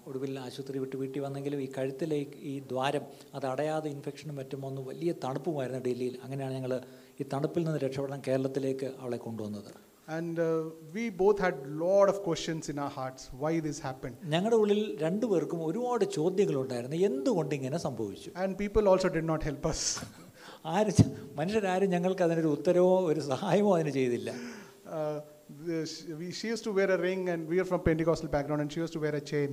[0.06, 2.18] ഒടുവിൽ ആശുപത്രി വിട്ട് വീട്ടിൽ വന്നെങ്കിലും ഈ കഴുത്തിലെ
[2.50, 3.04] ഈ- ദ്വാരം
[3.36, 6.74] അത് അടയാതെ ഇൻഫെക്ഷനും മറ്റും വന്നു വലിയ തണുപ്പുമായിരുന്നു ഡൽഹിയിൽ അങ്ങനെയാണ് ഞങ്ങൾ
[7.20, 9.70] ഈ തണുപ്പിൽ നിന്ന് രക്ഷപ്പെടാൻ കേരളത്തിലേക്ക് അവളെ കൊണ്ടുവന്നത്
[10.09, 10.47] and uh,
[10.95, 15.61] we both had lot of questions in our hearts why this happened ഞങ്ങളുടെ ഉള്ളിൽ രണ്ടുപേർക്കും
[15.69, 19.83] ഒരുപാട് ചോദ്യങ്ങളുണ്ടായിരുന്നു എന്തുകൊണ്ട് ഇങ്ങനെ സംഭവിച്ചു and people also did not help us
[20.75, 21.09] ആരും ച-
[21.39, 24.31] മനുഷ്യരാരും ഞങ്ങൾക്ക് അതിനൊരു ഉത്തരവോ ഒരു സഹായമോ അതിന് ചെയ്തില്ല
[24.97, 25.17] uh,
[25.67, 28.61] the, she, we, she used to wear a ring and we are from pentecostal background
[28.63, 29.51] and she used to wear a chain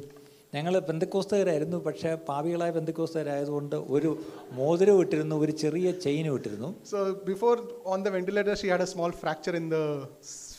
[0.53, 4.11] ഞങ്ങൾ ബന്ധുക്കോസ്തകരായിരുന്നു പക്ഷേ പാവികളായ ബന്ധുക്കോസ്തകരായതുകൊണ്ട് ഒരു
[4.59, 6.69] മോതിരം ഇട്ടിരുന്നു ഒരു ചെറിയ ചെയിൻ ഇട്ടിരുന്നു.
[6.91, 6.99] So
[7.31, 7.55] before
[7.93, 9.79] on the ventilator she had a small fracture in the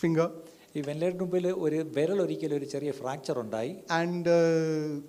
[0.01, 0.29] finger
[0.78, 3.71] ഈ വെന്റിലേറ്റർ മുമ്പിൽ ഒരു വിരൽ ഒരിക്കലും ഒരു ചെറിയ ഫ്രാക്ചർ ഉണ്ടായി.
[3.99, 4.34] And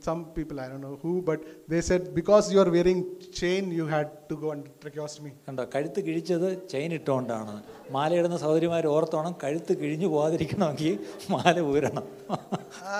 [0.07, 1.43] some people I know who but
[1.73, 3.05] they said because you are wearing
[3.41, 7.57] chain you had to go and tracheostomy കണ്ടോ കഴുത്ത് കിഴിച്ചത് ചെയിൻ ഇട്ടുകൊണ്ടാണ്
[7.97, 10.95] മാല ഇടുന്ന സഹോദരിമാർ ഓർത്തോണം കഴുത്ത് കിഴിഞ്ഞു പോകാതിരിക്കണമെങ്കിൽ
[11.35, 12.07] മാല ഊരണം.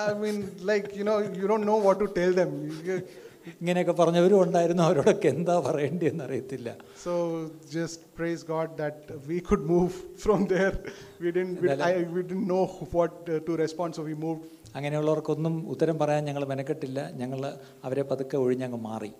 [0.03, 0.37] I mean
[0.71, 2.51] like you know you don't know what to tell them
[3.48, 6.68] You- ഇങ്ങനെയൊക്കെ പറഞ്ഞവരും ഉണ്ടായിരുന്നു അവരോടൊക്കെ എന്താ പറയേണ്ടതെന്ന് അറിയത്തില്ല
[7.04, 7.14] So
[7.76, 8.98] just praise God that
[9.30, 9.92] we could move
[10.24, 10.74] from there.
[11.24, 12.64] We didn't, we, I, we didn't know
[12.96, 14.44] what uh, to respond, so we moved.
[14.78, 17.40] അങ്ങനെയുള്ളവർക്കൊന്നും ഉത്തരം പറയാൻ ഞങ്ങൾ മെനക്കെട്ടില്ല ഞങ്ങൾ
[17.88, 19.12] അവരെ പതുക്കെ ഒഴിഞ്ഞങ്ങ് മാറി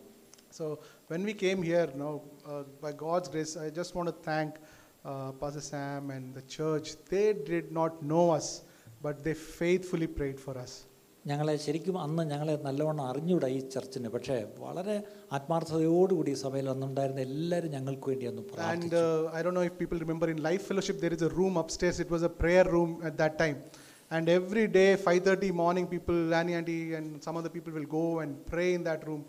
[0.58, 0.64] So
[1.10, 2.12] when we came here, now
[2.50, 4.50] uh, by God's grace, I just want to thank
[5.04, 6.86] uh, Pastor Sam and the church.
[7.12, 8.48] They did not know us,
[9.06, 10.74] but they faithfully prayed for us.
[11.30, 14.96] ഞങ്ങളെ ശരിക്കും അന്ന് ഞങ്ങളെ നല്ലവണ്ണം അറിഞ്ഞൂടാ ഈ ചർച്ചിന് പക്ഷേ വളരെ
[15.36, 19.74] ആത്മാർത്ഥതയോടുകൂടി ഈ സഭയിൽ അന്നുണ്ടായിരുന്ന എല്ലാവരും ഞങ്ങൾക്ക് വേണ്ടി അന്ന് And പ്രാർത്ഥിച്ചു uh, I don't know if
[19.82, 21.98] people remember in Life Fellowship there is a room upstairs.
[22.04, 23.58] It was a prayer room at that time.
[24.10, 28.32] And every day, 5:30 morning, people, Annie auntie and some other people will go and
[28.52, 29.22] pray in that room.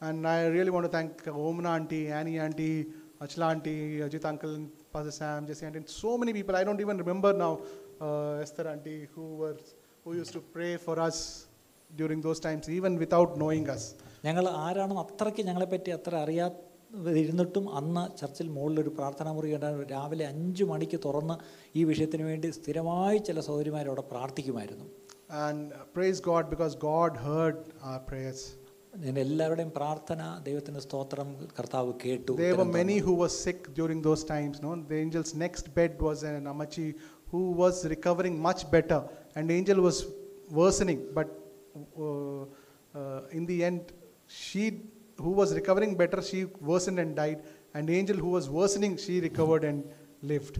[0.00, 2.76] And I really want to thank uh, Omna auntie, Annie auntie,
[3.24, 6.54] Achla auntie, Ajit uncle, and Pastor Sam, Jesse auntie, and so many people.
[6.54, 7.52] I don't even remember now.
[8.00, 9.56] Uh, Esther auntie, who were
[10.04, 11.18] who used to pray for us
[11.90, 13.84] during those times, even without knowing us.
[14.24, 20.98] ഞങ്ങൾ ആരാണെന്ന് അത്രയ്ക്ക് ഞങ്ങളെപ്പറ്റി അത്ര അറിയാതിരുന്നിട്ടും അന്ന് ചർച്ചിൽ മുകളിലൊരു പ്രാർത്ഥനാ മുറി ഉണ്ടായിരുന്നു രാവിലെ അഞ്ച് മണിക്ക്
[21.06, 21.36] തുറന്ന്
[21.78, 24.86] ഈ വിഷയത്തിന് വേണ്ടി സ്ഥിരമായി ചില സഹോദരിമാർ അവിടെ പ്രാർത്ഥിക്കുമായിരുന്നു
[25.42, 27.56] And uh, praise God because God heard
[27.88, 28.38] our prayers.
[29.02, 31.28] ഞാൻ എല്ലാവരുടെയും പ്രാർത്ഥന ദൈവത്തിന് സ്തോത്രം
[31.58, 32.78] കർത്താവ് കേട്ടു There were ഉത്തരം തന്നു.
[32.78, 34.54] many who were sick during those times.
[34.66, 36.86] No, the angel's next bed was an Amachi
[37.32, 39.00] who was recovering much better,
[39.34, 39.96] and the angel was
[40.50, 41.00] worsening.
[41.14, 41.28] But
[42.06, 42.42] uh,
[42.94, 43.82] uh, in the end,
[44.42, 44.62] she
[45.16, 47.38] who was recovering better, she worsened and died,
[47.74, 49.78] and the angel who was worsening, she recovered and
[50.22, 50.56] lived.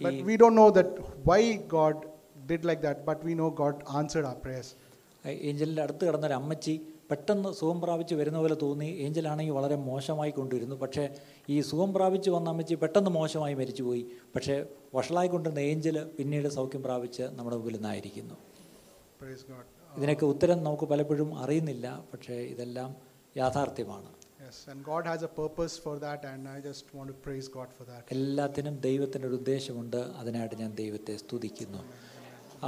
[0.00, 0.90] But Ye- we don't know that
[1.24, 1.96] why God
[2.46, 4.68] did like that, but we know God answered our prayers.
[5.48, 6.74] ഏഞ്ചലിൻ്റെ അടുത്ത് കിടന്നൊരു അമ്മച്ചി
[7.11, 8.85] പെട്ടെന്ന് സുഖം പ്രാപിച്ച് വരുന്ന പോലെ തോന്നി.
[8.85, 10.75] ഏഞ്ചലാണെങ്കിൽ വളരെ മോശമായി കൊണ്ടിരുന്നു.
[10.75, 11.15] പക്ഷേ
[11.49, 14.05] ഈ സുഖം പ്രാപിച്ച് വന്ന അമ്മച്ചി പെട്ടെന്ന് മോശമായി മരിച്ചുപോയി.
[14.35, 18.35] പക്ഷേ വഷളായിക്കൊണ്ടിരുന്ന ഏഞ്ചൽ പിന്നീട് സൗഖ്യം പ്രാപിച്ച് നമ്മുടെ മുമ്പിൽ നിന്നായിരിക്കുന്നു.
[19.97, 22.05] ഇതിനൊക്കെ ഉത്തരം നമുക്ക് പലപ്പോഴും അറിയുന്നില്ല.
[22.13, 22.95] പക്ഷേ ഇതെല്ലാം
[23.37, 24.09] യാഥാർത്ഥ്യമാണ്.
[24.41, 27.69] Yes, and God has a purpose for that, and I just want to praise God
[27.77, 28.03] for that.
[28.11, 29.97] എല്ലാത്തിനും ദൈവത്തിന്റെ ഒരു ഉദ്ദേശമുണ്ട്.
[29.97, 32.10] അതിനായിട്ട് ഞാൻ ദൈവത്തെ സ്തുതിക്കുന്നു.